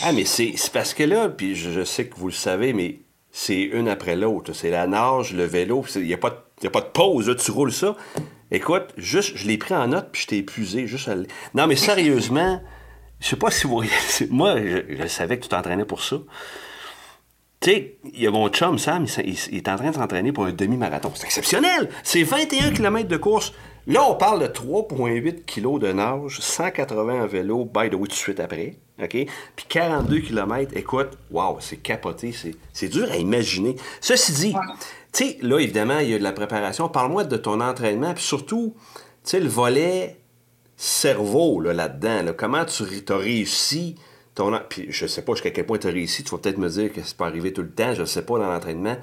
Ah, 0.01 0.11
mais 0.11 0.25
c'est 0.25 0.55
parce 0.73 0.93
que 0.93 1.03
là, 1.03 1.29
puis 1.29 1.55
je, 1.55 1.83
sais 1.83 2.07
que 2.07 2.15
vous 2.15 2.27
le 2.27 2.33
savez, 2.33 2.73
mais 2.73 2.99
c'est 3.31 3.61
une 3.61 3.87
après 3.87 4.15
l'autre. 4.15 4.53
C'est 4.53 4.69
la 4.69 4.87
nage, 4.87 5.33
le 5.33 5.45
vélo, 5.45 5.85
il 5.95 6.03
n'y 6.03 6.13
a, 6.13 6.17
pas 6.17 6.45
de, 6.61 6.67
pause, 6.67 7.33
tu 7.43 7.51
roules 7.51 7.71
ça. 7.71 7.95
Écoute, 8.51 8.87
juste, 8.97 9.37
je 9.37 9.47
l'ai 9.47 9.57
pris 9.57 9.73
en 9.73 9.87
note, 9.87 10.09
puis 10.11 10.23
je 10.23 10.27
t'ai 10.27 10.37
épuisé. 10.37 10.87
Juste 10.87 11.09
Non, 11.53 11.67
mais 11.67 11.75
sérieusement, 11.75 12.61
je 13.19 13.27
sais 13.27 13.35
pas 13.35 13.51
si 13.51 13.67
vous... 13.67 13.83
Moi, 14.29 14.55
je, 14.57 15.07
savais 15.07 15.37
que 15.37 15.43
tu 15.43 15.49
t'entraînais 15.49 15.85
pour 15.85 16.03
ça. 16.03 16.17
Tu 17.61 17.71
sais, 17.71 17.97
il 18.13 18.21
y 18.21 18.27
a 18.27 18.31
mon 18.31 18.49
chum, 18.49 18.77
Sam, 18.77 19.05
il, 19.23 19.33
il 19.51 19.57
est 19.57 19.69
en 19.69 19.77
train 19.77 19.89
de 19.89 19.95
s'entraîner 19.95 20.33
pour 20.33 20.45
un 20.45 20.51
demi-marathon. 20.51 21.11
C'est 21.15 21.25
exceptionnel! 21.25 21.89
C'est 22.03 22.23
21 22.23 22.71
km 22.71 23.07
de 23.07 23.17
course. 23.17 23.53
Là, 23.87 24.03
on 24.09 24.15
parle 24.15 24.41
de 24.41 24.47
3,8 24.47 25.45
kg 25.45 25.79
de 25.79 25.91
nage, 25.91 26.39
180 26.39 27.23
en 27.23 27.27
vélo, 27.27 27.65
by 27.65 27.89
the 27.89 27.93
way, 27.93 27.99
tout 28.01 28.07
de 28.07 28.13
suite 28.13 28.39
après. 28.39 28.77
OK? 29.01 29.11
Puis 29.55 29.65
42 29.69 30.19
km, 30.19 30.71
écoute, 30.75 31.17
waouh, 31.29 31.57
c'est 31.59 31.77
capoté, 31.77 32.33
c'est 32.73 32.87
dur 32.87 33.07
à 33.11 33.17
imaginer. 33.17 33.75
Ceci 34.01 34.31
dit, 34.31 34.53
tu 35.11 35.25
sais, 35.25 35.37
là, 35.41 35.59
évidemment, 35.59 35.99
il 35.99 36.09
y 36.09 36.13
a 36.15 36.17
de 36.17 36.23
la 36.23 36.31
préparation. 36.31 36.89
Parle-moi 36.89 37.25
de 37.25 37.37
ton 37.37 37.61
entraînement, 37.61 38.13
puis 38.13 38.23
surtout, 38.23 38.73
tu 38.95 39.01
sais, 39.23 39.39
le 39.39 39.49
volet 39.49 40.17
cerveau 40.77 41.61
là-dedans. 41.61 42.33
comment 42.37 42.65
tu 42.65 42.83
as 43.09 43.17
réussi 43.17 43.95
ton. 44.33 44.57
Puis 44.69 44.87
je 44.89 45.07
sais 45.07 45.21
pas 45.21 45.33
jusqu'à 45.33 45.51
quel 45.51 45.65
point 45.65 45.77
tu 45.77 45.87
as 45.87 45.91
réussi, 45.91 46.23
tu 46.23 46.31
vas 46.31 46.37
peut-être 46.37 46.57
me 46.57 46.69
dire 46.69 46.91
que 46.91 47.01
c'est 47.03 47.17
pas 47.17 47.27
arrivé 47.27 47.53
tout 47.53 47.61
le 47.61 47.71
temps, 47.71 47.93
je 47.93 48.01
ne 48.01 48.05
sais 48.05 48.23
pas 48.23 48.37
dans 48.37 48.47
l'entraînement. 48.47 48.97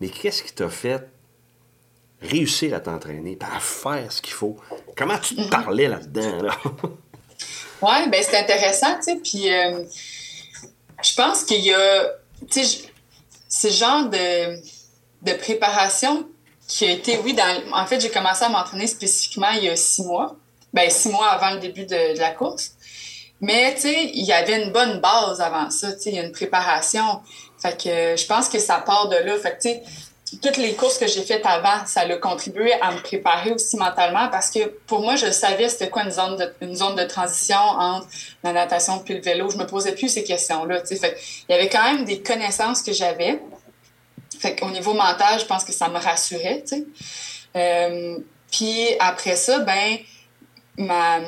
Mais 0.00 0.08
qu'est-ce 0.08 0.42
qui 0.42 0.54
t'a 0.54 0.68
fait 0.68 1.08
réussir 2.26 2.74
à 2.74 2.80
t'entraîner, 2.80 3.38
à 3.40 3.60
faire 3.60 4.10
ce 4.10 4.20
qu'il 4.20 4.34
faut. 4.34 4.56
Comment 4.96 5.18
tu 5.18 5.36
te 5.36 5.42
mhm. 5.42 5.50
parlais 5.50 5.88
là-dedans? 5.88 6.42
Là? 6.42 6.56
oui, 7.82 8.08
ben 8.10 8.22
c'est 8.22 8.38
intéressant, 8.38 8.96
tu 8.96 9.02
sais. 9.02 9.16
Puis 9.16 9.52
euh, 9.52 9.84
je 11.02 11.14
pense 11.14 11.44
qu'il 11.44 11.64
y 11.64 11.72
a, 11.72 12.08
tu 12.50 12.64
sais, 12.64 12.88
ce 13.48 13.68
genre 13.68 14.08
de, 14.08 14.56
de 15.22 15.32
préparation 15.34 16.26
qui 16.66 16.84
a 16.84 16.90
été, 16.90 17.18
oui, 17.18 17.34
dans, 17.34 17.72
en 17.72 17.86
fait, 17.86 18.00
j'ai 18.00 18.10
commencé 18.10 18.44
à 18.44 18.48
m'entraîner 18.48 18.86
spécifiquement 18.86 19.50
il 19.50 19.64
y 19.64 19.68
a 19.68 19.76
six 19.76 20.02
mois. 20.02 20.36
Ben, 20.72 20.90
six 20.90 21.08
mois 21.08 21.28
avant 21.28 21.54
le 21.54 21.60
début 21.60 21.86
de, 21.86 22.14
de 22.14 22.18
la 22.18 22.32
course. 22.32 22.72
Mais, 23.40 23.74
tu 23.74 23.82
sais, 23.82 24.10
il 24.14 24.24
y 24.24 24.32
avait 24.32 24.62
une 24.62 24.72
bonne 24.72 25.00
base 25.00 25.40
avant 25.40 25.70
ça, 25.70 25.92
tu 25.92 26.02
sais, 26.02 26.10
il 26.10 26.16
y 26.16 26.18
a 26.18 26.24
une 26.24 26.32
préparation. 26.32 27.20
Fait 27.58 27.76
que 27.76 28.20
je 28.20 28.26
pense 28.26 28.48
que 28.48 28.58
ça 28.58 28.78
part 28.78 29.08
de 29.08 29.16
là. 29.16 29.38
Fait 29.38 29.52
que, 29.52 29.62
tu 29.62 29.68
sais, 29.68 29.82
toutes 30.40 30.56
les 30.56 30.74
courses 30.74 30.98
que 30.98 31.06
j'ai 31.06 31.22
faites 31.22 31.44
avant, 31.46 31.84
ça 31.86 32.00
a 32.00 32.16
contribué 32.16 32.72
à 32.80 32.92
me 32.92 33.00
préparer 33.00 33.52
aussi 33.52 33.76
mentalement 33.76 34.28
parce 34.28 34.50
que 34.50 34.66
pour 34.86 35.00
moi, 35.00 35.16
je 35.16 35.30
savais 35.30 35.68
c'était 35.68 35.88
quoi 35.88 36.04
une 36.04 36.10
zone, 36.10 36.36
de, 36.36 37.04
transition 37.04 37.56
entre 37.56 38.06
la 38.42 38.52
natation 38.52 39.02
et 39.06 39.14
le 39.14 39.20
vélo. 39.20 39.50
Je 39.50 39.58
me 39.58 39.66
posais 39.66 39.92
plus 39.92 40.08
ces 40.08 40.24
questions-là. 40.24 40.82
Il 40.90 40.98
y 41.48 41.54
avait 41.54 41.68
quand 41.68 41.84
même 41.84 42.04
des 42.04 42.22
connaissances 42.22 42.82
que 42.82 42.92
j'avais. 42.92 43.40
Fait 44.38 44.56
qu'au 44.56 44.70
niveau 44.70 44.92
mental, 44.92 45.40
je 45.40 45.44
pense 45.44 45.64
que 45.64 45.72
ça 45.72 45.88
me 45.88 45.98
rassurait. 45.98 46.64
Euh, 47.56 48.18
Puis 48.50 48.88
après 49.00 49.36
ça, 49.36 49.60
ben 49.60 49.98
ma, 50.78 51.20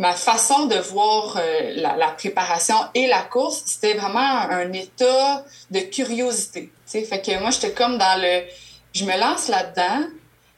ma 0.00 0.14
façon 0.14 0.66
de 0.66 0.76
voir 0.76 1.36
euh, 1.36 1.74
la, 1.76 2.08
préparation 2.12 2.76
et 2.94 3.06
la 3.06 3.20
course, 3.20 3.62
c'était 3.66 3.94
vraiment 3.94 4.18
un, 4.18 4.72
état 4.72 5.44
de 5.70 5.80
curiosité. 5.80 6.72
Sais. 6.90 7.04
Fait 7.04 7.20
que 7.20 7.38
moi, 7.40 7.50
j'étais 7.50 7.72
comme 7.72 7.98
dans 7.98 8.20
le... 8.20 8.42
Je 8.92 9.04
me 9.04 9.16
lance 9.18 9.48
là-dedans, 9.48 10.06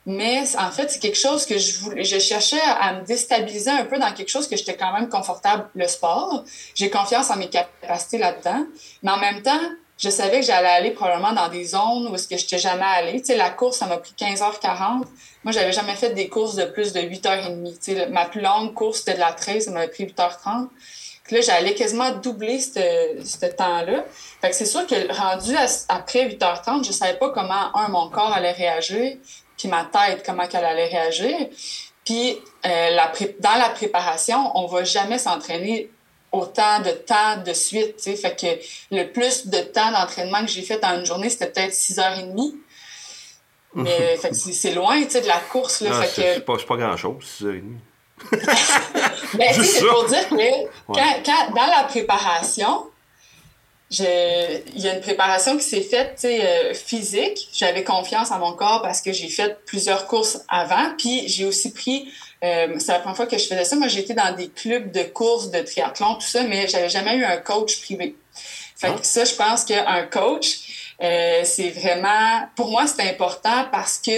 mais 0.07 0.43
en 0.59 0.71
fait, 0.71 0.91
c'est 0.91 0.99
quelque 0.99 1.19
chose 1.19 1.47
que 1.47 1.59
je 1.59 1.79
voulais... 1.79 2.05
Je 2.05 2.19
cherchais 2.19 2.61
à 2.81 2.95
me 2.95 3.05
déstabiliser 3.05 3.71
un 3.71 3.85
peu 3.85 3.99
dans 3.99 4.13
quelque 4.13 4.31
chose 4.31 4.49
que 4.49 4.57
j'étais 4.57 4.77
quand 4.77 4.93
même 4.93 5.09
confortable, 5.09 5.69
le 5.75 5.87
sport. 5.87 6.45
J'ai 6.75 6.91
confiance 6.91 7.31
en 7.31 7.37
mes 7.37 7.49
capacités 7.49 8.19
là-dedans. 8.19 8.65
Mais 9.03 9.11
en 9.11 9.19
même 9.19 9.43
temps, 9.43 9.61
je 9.99 10.11
savais 10.11 10.41
que 10.41 10.47
j'allais 10.47 10.69
aller 10.69 10.91
probablement 10.91 11.33
dans 11.33 11.49
des 11.49 11.65
zones 11.65 12.09
où 12.09 12.15
est-ce 12.17 12.27
que 12.27 12.37
je 12.37 12.43
n'étais 12.43 12.59
jamais 12.59 12.85
allée. 12.85 13.23
La 13.37 13.51
course, 13.51 13.79
ça 13.79 13.87
m'a 13.87 13.99
pris 13.99 14.15
15h40. 14.19 15.05
Moi, 15.45 15.53
j'avais 15.53 15.73
jamais 15.73 15.95
fait 15.95 16.11
des 16.11 16.29
courses 16.29 16.57
de 16.57 16.65
plus 16.65 16.93
de 16.93 17.01
8h30. 17.01 17.79
Tu 17.81 18.13
ma 18.13 18.25
plus 18.25 18.41
longue 18.41 18.75
course, 18.75 18.99
c'était 18.99 19.15
de 19.15 19.21
la 19.21 19.33
13, 19.33 19.67
ça 19.67 19.71
m'avait 19.71 19.89
pris 19.89 20.05
8h30. 20.05 20.69
Puis 21.25 21.37
là, 21.37 21.43
j'allais 21.43 21.75
quasiment 21.75 22.11
doubler 22.11 22.59
ce 22.61 23.47
temps-là. 23.47 24.05
Fait 24.41 24.51
que 24.51 24.57
c'est 24.57 24.67
sûr 24.67 24.87
que 24.87 25.13
rendu 25.15 25.55
après 25.89 26.29
8h30, 26.29 26.85
je 26.85 26.93
savais 26.93 27.17
pas 27.17 27.31
comment, 27.31 27.77
un, 27.77 27.89
mon 27.89 28.11
corps 28.11 28.33
allait 28.33 28.53
réagir, 28.53 29.17
puis 29.57 29.69
ma 29.69 29.85
tête, 29.85 30.25
comment 30.27 30.45
elle 30.53 30.65
allait 30.65 30.89
réagir. 30.89 31.49
Puis 32.05 32.41
euh, 32.67 32.91
la 32.91 33.13
dans 33.39 33.55
la 33.55 33.69
préparation, 33.71 34.51
on 34.57 34.67
va 34.67 34.83
jamais 34.83 35.19
s'entraîner 35.19 35.91
autant 36.33 36.81
de 36.81 36.91
temps 36.91 37.37
de 37.45 37.53
suite. 37.53 38.01
sais. 38.01 38.17
Fait 38.17 38.35
que 38.35 38.97
le 38.97 39.13
plus 39.13 39.47
de 39.47 39.59
temps 39.59 39.93
d'entraînement 39.93 40.41
que 40.41 40.51
j'ai 40.51 40.63
fait 40.63 40.81
dans 40.81 40.99
une 40.99 41.07
journée, 41.07 41.31
c'était 41.31 41.49
peut-être 41.49 41.73
6h30. 41.73 42.55
Mais 43.75 44.19
c'est 44.33 44.75
loin 44.75 45.01
de 45.01 45.27
la 45.27 45.39
course. 45.51 45.81
Là, 45.81 45.91
non, 45.91 46.07
c'est 46.13 46.45
pas, 46.45 46.57
pas 46.57 46.77
grand-chose, 46.77 47.25
6h30. 47.41 47.63
ben, 49.35 49.53
c'est 49.53 49.87
pour 49.87 50.05
dire 50.07 50.29
que 50.29 50.65
quand, 50.93 51.55
dans 51.55 51.67
la 51.67 51.85
préparation, 51.89 52.87
il 53.91 54.81
y 54.83 54.89
a 54.89 54.95
une 54.95 55.01
préparation 55.01 55.57
qui 55.57 55.65
s'est 55.65 55.83
faite 55.83 56.21
euh, 56.25 56.73
physique. 56.75 57.49
J'avais 57.53 57.85
confiance 57.85 58.31
en 58.31 58.39
mon 58.39 58.53
corps 58.55 58.81
parce 58.83 59.03
que 59.03 59.13
j'ai 59.13 59.29
fait 59.29 59.59
plusieurs 59.67 60.07
courses 60.07 60.41
avant. 60.49 60.95
Puis 60.97 61.29
j'ai 61.29 61.45
aussi 61.45 61.73
pris 61.73 62.09
euh, 62.43 62.75
c'est 62.79 62.93
la 62.93 62.99
première 62.99 63.17
fois 63.17 63.27
que 63.27 63.39
je 63.39 63.47
faisais 63.47 63.65
ça. 63.65 63.77
Moi, 63.77 63.89
j'étais 63.89 64.15
dans 64.15 64.35
des 64.35 64.49
clubs 64.49 64.91
de 64.91 65.05
courses, 65.05 65.51
de 65.51 65.61
triathlon, 65.61 66.15
tout 66.15 66.27
ça, 66.27 66.43
mais 66.43 66.67
j'avais 66.67 66.89
jamais 66.89 67.17
eu 67.17 67.25
un 67.25 67.37
coach 67.37 67.81
privé. 67.83 68.17
Fait 68.77 68.89
que 68.89 68.95
ah. 68.99 69.03
ça, 69.03 69.25
je 69.25 69.35
pense 69.35 69.65
qu'un 69.65 70.07
coach, 70.07 70.59
c'est 71.01 71.71
vraiment, 71.71 72.49
pour 72.57 72.71
moi, 72.71 72.87
c'est 72.87 73.09
important 73.09 73.67
parce 73.71 73.99
que 73.99 74.13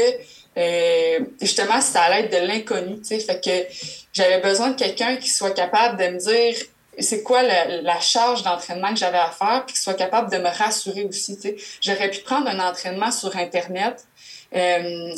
euh, 0.57 1.21
justement, 1.41 1.81
c'est 1.81 1.99
à 1.99 2.11
l'aide 2.11 2.31
de 2.31 2.47
l'inconnu. 2.47 3.03
Fait 3.05 3.41
que 3.43 3.75
j'avais 4.13 4.41
besoin 4.41 4.71
de 4.71 4.77
quelqu'un 4.77 5.17
qui 5.17 5.29
soit 5.29 5.51
capable 5.51 5.99
de 5.99 6.09
me 6.09 6.19
dire 6.19 6.57
c'est 6.99 7.25
quoi 7.25 7.43
la, 7.43 8.01
charge 8.01 8.45
d'entraînement 8.45 8.91
que 8.91 8.99
j'avais 8.99 9.19
à 9.19 9.31
faire, 9.31 9.65
puis 9.67 9.75
qui 9.75 9.83
soit 9.83 9.95
capable 9.95 10.31
de 10.31 10.39
me 10.39 10.49
rassurer 10.49 11.05
aussi. 11.05 11.37
J'aurais 11.81 12.09
pu 12.09 12.21
prendre 12.21 12.49
un 12.49 12.61
entraînement 12.61 13.11
sur 13.11 13.37
Internet. 13.37 14.07
Euh, 14.55 15.11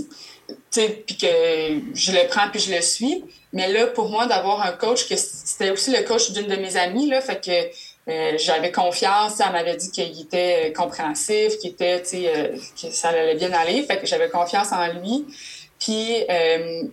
puis 0.71 1.17
que 1.21 1.27
je 1.95 2.13
le 2.13 2.29
prends 2.29 2.49
puis 2.51 2.61
je 2.61 2.75
le 2.75 2.81
suis. 2.81 3.25
Mais 3.53 3.73
là, 3.73 3.87
pour 3.89 4.09
moi, 4.09 4.27
d'avoir 4.27 4.63
un 4.63 4.73
coach, 4.73 5.09
que 5.09 5.17
c'était 5.17 5.71
aussi 5.71 5.91
le 5.91 6.03
coach 6.03 6.31
d'une 6.31 6.47
de 6.47 6.57
mes 6.57 6.77
amies, 6.77 7.09
là, 7.09 7.21
fait 7.21 7.45
que 7.45 7.51
euh, 8.09 8.39
j'avais 8.39 8.73
confiance. 8.73 9.41
Elle 9.41 9.53
m'avait 9.53 9.77
dit 9.77 9.91
qu'il 9.91 10.21
était 10.21 10.71
euh, 10.71 10.73
compréhensif, 10.73 11.59
qu'il 11.59 11.71
était, 11.71 12.03
euh, 12.15 12.57
que 12.81 12.91
ça 12.91 13.09
allait 13.09 13.35
bien 13.35 13.53
aller. 13.53 13.83
Fait 13.83 13.99
que 13.99 14.07
j'avais 14.07 14.29
confiance 14.29 14.73
en 14.73 14.87
lui. 14.87 15.27
Puis 15.79 16.25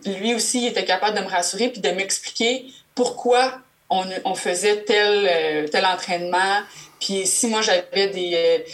lui 0.05 0.35
aussi, 0.35 0.63
il 0.63 0.67
était 0.67 0.83
capable 0.83 1.17
de 1.17 1.23
me 1.23 1.29
rassurer 1.29 1.69
puis 1.69 1.79
de 1.79 1.89
m'expliquer 1.91 2.65
pourquoi 2.95 3.59
on, 3.89 4.35
faisait 4.35 4.83
tel, 4.83 5.69
tel 5.69 5.85
entraînement. 5.85 6.61
Puis 6.99 7.25
si 7.25 7.47
moi 7.47 7.61
j'avais 7.61 8.09
des 8.09 8.65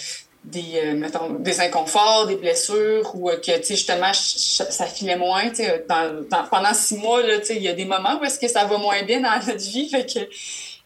des, 0.44 0.80
euh, 0.84 0.94
mettons, 0.96 1.34
des 1.34 1.60
inconforts, 1.60 2.28
des 2.28 2.38
blessures 2.38 3.12
ou 3.16 3.30
euh, 3.30 3.38
que, 3.38 3.60
tu 3.60 3.74
justement, 3.74 4.14
ça 4.14 4.86
filait 4.86 5.18
moins, 5.18 5.50
tu 5.50 5.58
sais, 5.58 5.86
pendant 5.88 6.74
six 6.74 6.98
mois, 6.98 7.22
tu 7.24 7.46
sais, 7.46 7.56
il 7.58 7.64
y 7.64 7.68
a 7.68 7.74
des 7.74 7.86
moments 7.86 8.20
où 8.20 8.24
est-ce 8.24 8.40
que 8.40 8.48
ça 8.48 8.66
va 8.66 8.78
moins 8.78 9.04
bien 9.04 9.22
dans 9.22 9.36
notre 9.46 9.70
vie, 9.70 9.90
fait 9.90 10.06
que 10.06 10.20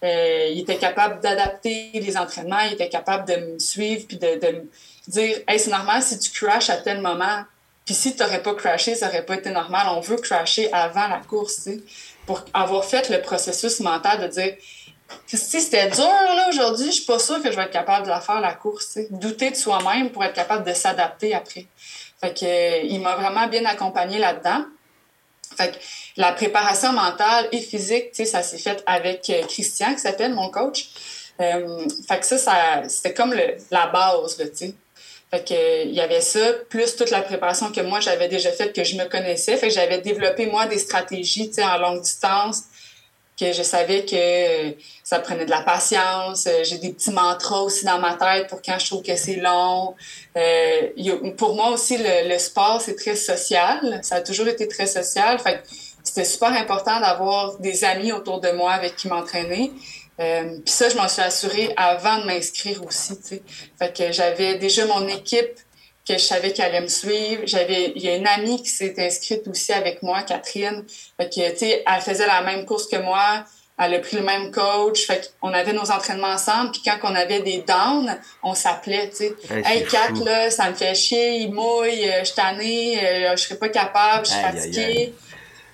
euh, 0.04 0.50
il 0.52 0.60
était 0.60 0.78
capable 0.78 1.22
d'adapter 1.22 1.92
les 1.94 2.18
entraînements, 2.18 2.60
il 2.68 2.74
était 2.74 2.90
capable 2.90 3.28
de 3.28 3.36
me 3.36 3.60
suivre 3.60 4.06
puis 4.08 4.18
de, 4.18 4.28
me 4.28 4.70
dire, 5.08 5.38
hey, 5.48 5.60
c'est 5.60 5.72
normal 5.72 6.02
si 6.02 6.20
tu 6.20 6.32
crashes 6.32 6.70
à 6.70 6.78
tel 6.78 7.02
moment, 7.02 7.44
puis 7.86 7.96
si 7.96 8.16
tu 8.16 8.22
n'aurais 8.22 8.42
pas 8.42 8.54
crashé, 8.54 8.96
ça 8.96 9.08
n'aurait 9.08 9.26
pas 9.26 9.36
été 9.36 9.50
normal, 9.50 9.88
on 9.92 10.02
veut 10.02 10.18
crasher 10.18 10.72
avant 10.74 11.08
la 11.08 11.20
course, 11.20 11.56
tu 11.56 11.62
sais, 11.62 11.80
pour 12.26 12.44
avoir 12.54 12.86
fait 12.86 13.10
le 13.10 13.22
processus 13.22 13.80
mental 13.80 14.22
de 14.22 14.28
dire, 14.28 14.56
c'était 15.28 15.90
dur, 15.90 16.06
là, 16.06 16.48
aujourd'hui. 16.50 16.88
Je 16.88 16.92
suis 16.92 17.06
pas 17.06 17.20
sûre 17.20 17.42
que 17.42 17.52
je 17.52 17.56
vais 17.56 17.64
être 17.64 17.72
capable 17.72 18.06
de 18.06 18.10
la 18.10 18.22
faire, 18.22 18.40
la 18.40 18.54
course. 18.54 18.98
Douter 19.10 19.52
de 19.52 19.56
soi-même 19.56 20.10
pour 20.10 20.24
être 20.24 20.34
capable 20.34 20.68
de 20.68 20.74
s'adapter 20.74 21.34
après. 21.34 21.68
Fait 22.22 22.44
euh, 22.44 22.88
il 22.88 23.02
m'a 23.02 23.16
vraiment 23.16 23.48
bien 23.48 23.66
accompagné 23.66 24.18
là-dedans. 24.18 24.66
Fait 25.56 25.72
que 25.72 25.78
la 26.18 26.32
préparation 26.32 26.92
mentale 26.94 27.48
et 27.52 27.60
physique, 27.60 28.16
ça 28.26 28.44
s'est 28.44 28.58
fait 28.58 28.84
avec 28.86 29.30
euh, 29.30 29.44
Christian, 29.48 29.94
qui 29.94 30.00
s'appelle 30.00 30.34
mon 30.34 30.50
coach. 30.50 30.90
Euh, 31.42 31.88
fait 32.08 32.20
que 32.20 32.26
ça, 32.26 32.38
ça 32.38 32.84
c'était 32.88 33.14
comme 33.14 33.34
la 33.72 33.88
base, 33.88 34.38
tu 34.38 34.50
sais. 34.54 34.74
Fait 35.32 35.44
que, 35.44 35.86
il 35.86 35.94
y 35.96 36.00
avait 36.00 36.22
ça, 36.22 36.54
plus 36.70 36.96
toute 36.96 37.10
la 37.10 37.24
préparation 37.24 37.72
que 37.72 37.82
moi, 37.82 38.00
j'avais 38.00 38.28
déjà 38.28 38.52
faite, 38.52 38.72
que 38.72 38.84
je 38.84 38.96
me 38.96 39.06
connaissais. 39.06 39.58
Fait 39.58 39.70
que 39.70 39.74
j'avais 39.74 39.98
développé, 39.98 40.46
moi, 40.46 40.68
des 40.68 40.78
stratégies, 40.78 41.48
tu 41.48 41.56
sais, 41.56 41.64
en 41.64 41.80
longue 41.80 42.02
distance, 42.02 42.66
que 43.40 43.52
je 43.52 43.64
savais 43.64 44.06
que 44.06 44.76
ça 45.04 45.20
prenait 45.20 45.46
de 45.46 45.50
la 45.50 45.62
patience. 45.62 46.48
Euh, 46.48 46.64
j'ai 46.64 46.78
des 46.78 46.94
petits 46.94 47.12
mantras 47.12 47.62
aussi 47.62 47.86
dans 47.86 48.00
ma 48.00 48.14
tête 48.14 48.48
pour 48.48 48.62
quand 48.62 48.78
je 48.80 48.86
trouve 48.86 49.02
que 49.02 49.16
c'est 49.16 49.38
long. 49.38 49.96
Euh, 50.38 51.32
pour 51.38 51.56
moi 51.56 51.72
aussi, 51.72 51.98
le, 52.00 52.38
sport, 52.38 52.82
c'est 52.82 52.96
très 52.96 53.16
social. 53.16 54.00
Ça 54.04 54.16
a 54.16 54.22
toujours 54.22 54.48
été 54.48 54.68
très 54.68 54.88
social. 54.88 55.40
Fait 55.40 55.64
c'était 56.04 56.26
super 56.26 56.50
important 56.50 57.00
d'avoir 57.00 57.58
des 57.60 57.86
amis 57.86 58.12
autour 58.12 58.42
de 58.42 58.52
moi 58.52 58.74
avec 58.74 58.98
qui 58.98 59.08
m'entraîner. 59.08 59.72
Euh, 60.20 60.60
Puis 60.64 60.74
ça, 60.74 60.90
je 60.90 60.98
m'en 60.98 61.08
suis 61.08 61.22
assurée 61.22 61.74
avant 61.78 62.20
de 62.20 62.26
m'inscrire 62.26 62.86
aussi. 62.86 63.18
Fait 63.80 63.96
que 63.96 64.12
j'avais 64.12 64.56
déjà 64.56 64.86
mon 64.86 65.08
équipe 65.08 65.58
que 66.08 66.14
je 66.14 66.24
savais 66.24 66.52
qu'elle 66.52 66.66
allait 66.66 66.82
me 66.82 66.88
suivre. 66.88 67.44
J'avais, 67.46 67.94
il 67.96 68.02
y 68.02 68.10
a 68.10 68.16
une 68.16 68.28
amie 68.28 68.62
qui 68.62 68.70
s'est 68.70 68.94
inscrite 68.98 69.48
aussi 69.48 69.72
avec 69.72 70.04
moi, 70.04 70.24
Catherine. 70.24 70.84
Fait 71.18 71.30
que, 71.30 71.52
tu 71.52 71.58
sais, 71.60 71.84
elle 71.86 72.02
faisait 72.02 72.28
la 72.28 72.42
même 72.42 72.66
course 72.66 72.88
que 72.88 72.98
moi. 72.98 73.46
Elle 73.80 73.96
a 73.96 74.00
pris 74.00 74.18
le 74.18 74.24
même 74.24 74.52
coach. 74.52 75.06
Fait 75.08 75.34
qu'on 75.42 75.54
avait 75.54 75.74
nos 75.74 75.90
entraînements 75.92 76.28
ensemble. 76.28 76.72
Puis 76.72 76.82
quand 76.86 76.98
on 77.04 77.16
avait 77.16 77.40
des 77.40 77.64
downs, 77.68 78.18
on 78.44 78.54
s'appelait, 78.54 79.10
tu 79.10 79.16
sais. 79.16 79.36
Hey, 79.50 79.86
Kat, 79.86 80.12
là, 80.24 80.52
ça 80.52 80.70
me 80.70 80.76
fait 80.76 80.94
chier, 80.94 81.38
il 81.38 81.54
mouille, 81.54 82.08
euh, 82.10 82.20
je 82.20 82.26
suis 82.26 82.36
tannée, 82.36 83.00
euh, 83.04 83.36
je 83.36 83.42
serais 83.42 83.56
pas 83.56 83.70
capable, 83.70 84.26
je 84.26 84.32
suis 84.32 84.42
fatiguée. 84.42 85.14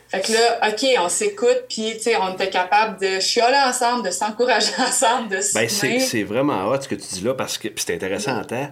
Fait 0.10 0.22
que 0.22 0.32
là, 0.32 0.70
OK, 0.70 0.86
on 1.00 1.10
s'écoute, 1.10 1.66
puis, 1.70 1.94
tu 1.98 2.04
sais, 2.04 2.18
on 2.18 2.34
était 2.34 2.50
capable 2.50 3.00
de 3.00 3.20
chioler 3.20 3.60
ensemble, 3.64 4.06
de 4.06 4.12
s'encourager 4.12 4.72
ensemble, 4.80 5.30
de 5.30 5.42
se 5.42 5.54
ben, 5.54 5.70
c'est 5.70 6.24
vraiment 6.24 6.68
hot 6.68 6.82
ce 6.82 6.88
que 6.88 6.96
tu 6.96 7.08
dis 7.14 7.22
là, 7.22 7.36
parce 7.36 7.58
que 7.60 7.68
c'est 7.76 7.94
intéressant 7.94 8.40
en 8.40 8.44
temps. 8.44 8.72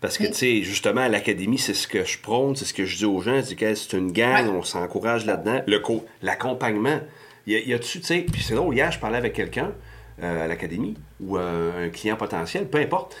Parce 0.00 0.18
que, 0.18 0.26
tu 0.26 0.34
sais, 0.34 0.62
justement, 0.62 1.00
à 1.00 1.08
l'académie, 1.08 1.58
c'est 1.58 1.74
ce 1.74 1.88
que 1.88 2.04
je 2.04 2.18
prône, 2.18 2.54
c'est 2.54 2.66
ce 2.66 2.74
que 2.74 2.84
je 2.84 2.96
dis 2.98 3.06
aux 3.06 3.20
gens. 3.20 3.42
C'est 3.42 3.56
que 3.56 3.74
c'est 3.74 3.96
une 3.96 4.12
gang, 4.12 4.48
on 4.48 4.62
s'encourage 4.62 5.24
là-dedans. 5.24 5.62
Le 5.66 5.82
l'accompagnement. 6.22 7.00
Il 7.46 7.54
y 7.54 7.74
a, 7.74 7.78
tu 7.78 8.02
sais, 8.02 8.26
puis 8.30 8.42
c'est 8.42 8.54
drôle, 8.54 8.74
hier, 8.74 8.90
je 8.90 8.98
parlais 8.98 9.18
avec 9.18 9.32
quelqu'un 9.32 9.72
euh, 10.20 10.44
à 10.44 10.48
l'académie 10.48 10.96
ou 11.20 11.38
euh, 11.38 11.86
un 11.86 11.90
client 11.90 12.16
potentiel, 12.16 12.68
peu 12.68 12.78
importe. 12.78 13.16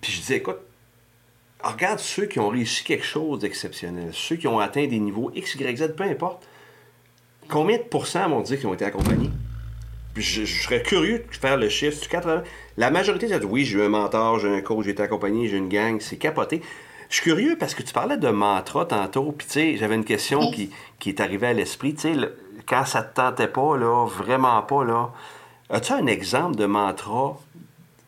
Puis 0.00 0.10
je 0.10 0.20
disais, 0.20 0.36
écoute, 0.36 0.58
regarde 1.62 1.98
ceux 1.98 2.24
qui 2.24 2.40
ont 2.40 2.48
réussi 2.48 2.82
quelque 2.82 3.04
chose 3.04 3.40
d'exceptionnel, 3.40 4.08
ceux 4.12 4.36
qui 4.36 4.48
ont 4.48 4.58
atteint 4.58 4.86
des 4.86 4.98
niveaux 4.98 5.30
X, 5.34 5.54
Y, 5.54 5.76
Z, 5.76 5.94
peu 5.94 6.04
importe. 6.04 6.48
Combien 7.48 7.76
de 7.76 7.82
pourcents 7.82 8.28
vont 8.28 8.40
dire 8.40 8.58
qu'ils 8.58 8.68
ont 8.68 8.74
été 8.74 8.86
accompagnés? 8.86 9.30
Je, 10.20 10.44
serais 10.44 10.82
curieux 10.82 11.18
de 11.18 11.36
faire 11.36 11.56
le 11.56 11.68
chiffre. 11.68 12.08
80... 12.08 12.42
La 12.76 12.90
majorité, 12.90 13.28
ça 13.28 13.38
dit 13.38 13.46
oui, 13.46 13.64
j'ai 13.64 13.78
eu 13.78 13.82
un 13.82 13.88
mentor, 13.88 14.38
j'ai 14.38 14.48
un 14.48 14.60
coach, 14.60 14.84
j'ai 14.84 14.92
été 14.92 15.02
accompagné, 15.02 15.48
j'ai 15.48 15.56
une 15.56 15.68
gang, 15.68 16.00
c'est 16.00 16.16
capoté. 16.16 16.62
Je 17.08 17.14
suis 17.14 17.22
curieux 17.22 17.56
parce 17.58 17.74
que 17.74 17.82
tu 17.82 17.92
parlais 17.92 18.18
de 18.18 18.28
mantra 18.28 18.84
tantôt, 18.84 19.32
puis 19.32 19.46
tu 19.46 19.52
sais, 19.54 19.76
j'avais 19.76 19.94
une 19.94 20.04
question 20.04 20.50
qui, 20.50 20.70
qui 20.98 21.08
est 21.08 21.20
arrivée 21.20 21.46
à 21.46 21.52
l'esprit. 21.54 21.94
Tu 21.94 22.00
sais, 22.02 22.14
quand 22.66 22.84
ça 22.84 23.02
te 23.02 23.14
tentait 23.14 23.48
pas, 23.48 23.76
là, 23.76 24.06
vraiment 24.06 24.60
pas, 24.62 24.84
là, 24.84 25.10
as-tu 25.70 25.92
un 25.92 26.06
exemple 26.06 26.56
de 26.56 26.66
mantra 26.66 27.38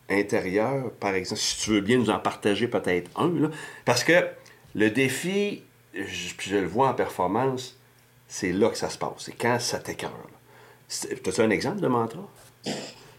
intérieur, 0.09 0.91
par 0.99 1.15
exemple, 1.15 1.41
si 1.41 1.63
tu 1.63 1.71
veux 1.71 1.81
bien 1.81 1.97
nous 1.97 2.09
en 2.09 2.19
partager 2.19 2.67
peut-être 2.67 3.09
un? 3.19 3.31
Parce 3.85 4.03
que 4.03 4.27
le 4.75 4.89
défi, 4.91 5.63
je, 5.95 6.33
je 6.39 6.57
le 6.57 6.67
vois 6.67 6.89
en 6.89 6.93
performance, 6.93 7.77
c'est 8.27 8.51
là 8.51 8.69
que 8.69 8.77
ça 8.77 8.89
se 8.89 8.97
passe. 8.97 9.13
C'est 9.17 9.33
quand 9.33 9.59
ça 9.59 9.79
t'écœure. 9.79 10.29
As-tu 10.91 11.41
un 11.41 11.49
exemple 11.49 11.79
de 11.79 11.87
mantra? 11.87 12.19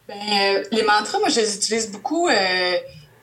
Ben, 0.08 0.14
euh, 0.14 0.64
les 0.72 0.82
mantras, 0.82 1.18
moi, 1.18 1.28
je 1.28 1.40
les 1.40 1.56
utilise 1.56 1.90
beaucoup 1.90 2.28
euh, 2.28 2.76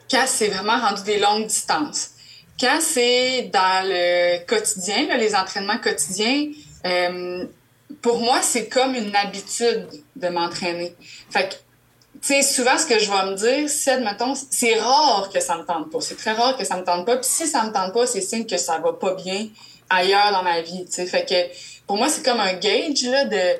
quand 0.09 0.23
c'est 0.25 0.47
vraiment 0.47 0.79
rendu 0.79 1.03
des 1.03 1.19
longues 1.19 1.45
distances. 1.45 2.11
Quand 2.59 2.79
c'est 2.81 3.49
dans 3.53 3.87
le 3.87 4.43
quotidien, 4.45 5.15
les 5.17 5.35
entraînements 5.35 5.77
quotidiens, 5.77 6.47
euh, 6.85 7.45
pour 8.01 8.19
moi, 8.19 8.41
c'est 8.41 8.67
comme 8.67 8.95
une 8.95 9.15
habitude 9.15 9.87
de 10.15 10.27
m'entraîner. 10.29 10.95
Fait 11.29 11.49
que, 11.49 11.53
tu 12.21 12.33
sais, 12.33 12.41
souvent, 12.41 12.77
ce 12.77 12.85
que 12.85 12.99
je 12.99 13.09
vais 13.09 13.25
me 13.31 13.35
dire, 13.35 13.69
c'est, 13.69 13.91
admettons, 13.91 14.33
c'est 14.49 14.79
rare 14.79 15.29
que 15.31 15.39
ça 15.39 15.57
me 15.57 15.63
tente 15.63 15.91
pas. 15.91 16.01
C'est 16.01 16.17
très 16.17 16.33
rare 16.33 16.57
que 16.57 16.65
ça 16.65 16.75
me 16.75 16.83
tente 16.83 17.05
pas. 17.05 17.17
Puis 17.17 17.29
si 17.29 17.47
ça 17.47 17.63
me 17.63 17.71
tente 17.71 17.93
pas, 17.93 18.07
c'est 18.07 18.21
signe 18.21 18.45
que 18.45 18.57
ça 18.57 18.79
va 18.79 18.93
pas 18.93 19.13
bien 19.13 19.47
ailleurs 19.89 20.31
dans 20.31 20.43
ma 20.43 20.61
vie, 20.61 20.85
tu. 20.85 21.05
Fait 21.07 21.25
que, 21.25 21.85
pour 21.87 21.97
moi, 21.97 22.09
c'est 22.09 22.23
comme 22.23 22.39
un 22.39 22.53
gauge, 22.53 23.03
là, 23.03 23.25
de... 23.25 23.59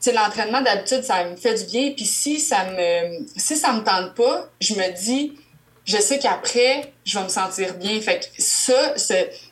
Sais, 0.00 0.12
l'entraînement, 0.12 0.62
d'habitude, 0.62 1.04
ça 1.04 1.24
me 1.24 1.36
fait 1.36 1.54
du 1.54 1.64
bien. 1.70 1.92
Puis 1.92 2.06
si 2.06 2.40
ça 2.40 2.64
me... 2.64 3.26
Si 3.36 3.56
ça 3.56 3.72
me 3.72 3.84
tente 3.84 4.14
pas, 4.14 4.50
je 4.60 4.74
me 4.74 4.92
dis... 4.98 5.38
Je 5.84 5.96
sais 5.96 6.18
qu'après, 6.18 6.92
je 7.04 7.18
vais 7.18 7.24
me 7.24 7.30
sentir 7.30 7.74
bien. 7.74 8.00
Fait 8.00 8.20
que 8.20 8.26
ça. 8.38 8.94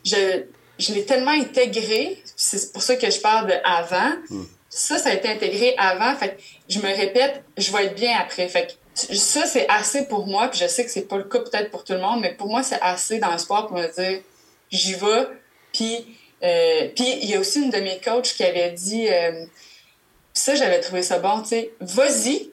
Je, 0.05 0.45
je 0.79 0.95
l'ai 0.95 1.05
tellement 1.05 1.33
intégré, 1.33 2.23
c'est 2.37 2.73
pour 2.73 2.83
ça 2.83 2.97
que 2.97 3.11
je 3.11 3.19
parle 3.21 3.49
de 3.49 3.55
avant. 3.65 4.15
Hmm. 4.31 4.45
Ça, 4.69 4.99
ça 4.99 5.11
a 5.11 5.15
été 5.15 5.29
intégré 5.29 5.75
avant. 5.79 6.15
Fait 6.17 6.37
que 6.37 6.41
je 6.69 6.79
me 6.79 6.95
répète, 6.95 7.43
je 7.57 7.73
vais 7.73 7.87
être 7.87 7.95
bien 7.95 8.17
après. 8.19 8.49
Fait 8.49 8.69
que 8.95 9.17
ça, 9.17 9.47
c'est 9.47 9.67
assez 9.69 10.07
pour 10.07 10.27
moi. 10.27 10.49
Puis 10.49 10.61
je 10.61 10.69
sais 10.69 10.85
que 10.85 10.91
c'est 10.91 11.09
pas 11.09 11.17
le 11.17 11.25
cas 11.25 11.41
peut-être 11.41 11.71
pour 11.71 11.85
tout 11.85 11.95
le 11.95 12.01
monde, 12.01 12.21
mais 12.21 12.35
pour 12.35 12.49
moi, 12.49 12.63
c'est 12.63 12.81
assez 12.81 13.19
dans 13.19 13.33
le 13.33 13.39
sport 13.39 13.67
pour 13.67 13.77
me 13.77 13.93
dire, 13.93 14.21
j'y 14.71 14.95
vais. 14.95 15.27
Puis, 15.73 16.07
euh, 16.43 16.89
puis 16.95 17.19
il 17.23 17.31
y 17.31 17.35
a 17.35 17.41
aussi 17.41 17.61
une 17.61 17.71
de 17.71 17.79
mes 17.79 17.99
coachs 17.99 18.35
qui 18.35 18.45
avait 18.45 18.71
dit, 18.73 19.09
euh, 19.09 19.45
ça, 20.39 20.55
j'avais 20.55 20.81
trouvé 20.81 21.03
ça 21.03 21.19
bon, 21.19 21.43
tu 21.43 21.49
sais, 21.49 21.73
vas-y. 21.81 22.51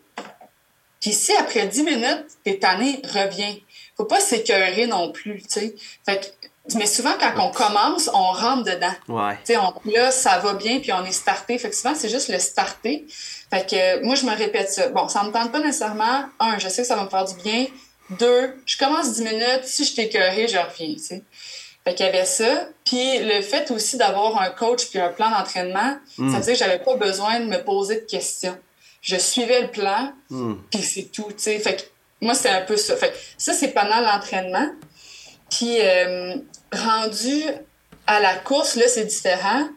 Puis 1.02 1.12
si 1.12 1.34
après 1.34 1.68
10 1.68 1.84
minutes, 1.84 2.26
t'es 2.44 2.58
tanné, 2.58 3.02
reviens. 3.04 3.56
Faut 3.96 4.06
pas 4.06 4.20
s'écœurer 4.20 4.88
non 4.88 5.12
plus, 5.12 5.42
tu 5.44 5.48
sais. 5.50 5.76
Fait 6.06 6.20
que 6.20 6.48
mais 6.74 6.88
souvent, 6.88 7.14
quand 7.20 7.32
on 7.38 7.52
commence, 7.52 8.10
on 8.12 8.32
rentre 8.32 8.64
dedans. 8.64 8.94
Ouais. 9.08 9.38
On, 9.56 9.90
là, 9.92 10.10
ça 10.10 10.40
va 10.40 10.54
bien, 10.54 10.80
puis 10.80 10.92
on 10.94 11.06
est 11.06 11.12
starté. 11.12 11.58
Fait 11.60 11.70
que 11.70 11.76
souvent, 11.76 11.94
c'est 11.94 12.10
juste 12.10 12.30
le 12.30 12.40
starter. 12.40 13.06
Fait 13.52 13.70
que 13.70 14.04
moi, 14.04 14.16
je 14.16 14.26
me 14.26 14.36
répète 14.36 14.72
ça. 14.72 14.88
Bon, 14.90 15.08
ça 15.08 15.24
me 15.24 15.32
tente 15.32 15.52
pas 15.52 15.60
nécessairement. 15.60 16.26
Un, 16.40 16.58
je 16.58 16.68
sais 16.68 16.82
que 16.82 16.88
ça 16.88 16.96
va 16.96 17.04
me 17.04 17.10
faire 17.10 17.26
du 17.26 17.36
bien. 17.44 17.68
Deux, 18.20 18.56
je 18.66 18.78
commence 18.78 19.14
dix 19.14 19.22
minutes. 19.22 19.62
Si 19.66 19.86
je 19.86 19.96
t'écœuré, 19.96 20.48
je 20.48 20.58
reviens. 20.58 20.96
Fait 21.86 21.94
qu'il 21.94 22.06
y 22.06 22.10
avait 22.10 22.26
ça. 22.26 22.68
Puis 22.84 23.20
le 23.20 23.42
fait 23.42 23.70
aussi 23.72 23.98
d'avoir 23.98 24.42
un 24.42 24.50
coach 24.50 24.88
puis 24.90 25.00
un 25.00 25.10
plan 25.10 25.30
d'entraînement, 25.30 25.98
mm. 26.18 26.32
ça 26.32 26.38
veut 26.38 26.44
dire 26.44 26.54
que 26.54 26.60
j'avais 26.60 26.80
pas 26.80 26.96
besoin 26.96 27.40
de 27.40 27.46
me 27.46 27.64
poser 27.64 28.02
de 28.02 28.06
questions. 28.06 28.58
Je 29.02 29.18
suivais 29.18 29.62
le 29.62 29.68
plan, 29.68 30.12
mm. 30.30 30.54
puis 30.72 30.82
c'est 30.82 31.12
tout. 31.12 31.28
sais. 31.38 31.60
Fait 31.60 31.76
que 31.76 31.82
moi, 32.22 32.34
c'est 32.34 32.50
un 32.50 32.62
peu 32.62 32.76
ça. 32.76 32.96
Fait 32.96 33.12
que 33.12 33.18
ça, 33.38 33.54
c'est 33.54 33.70
pendant 33.70 34.00
l'entraînement. 34.00 34.68
Puis 35.52 35.78
euh, 35.80 36.36
rendu 36.72 37.44
à 38.08 38.20
la 38.20 38.36
course, 38.36 38.76
là, 38.76 38.88
c'est 38.88 39.06
différent. 39.06 39.68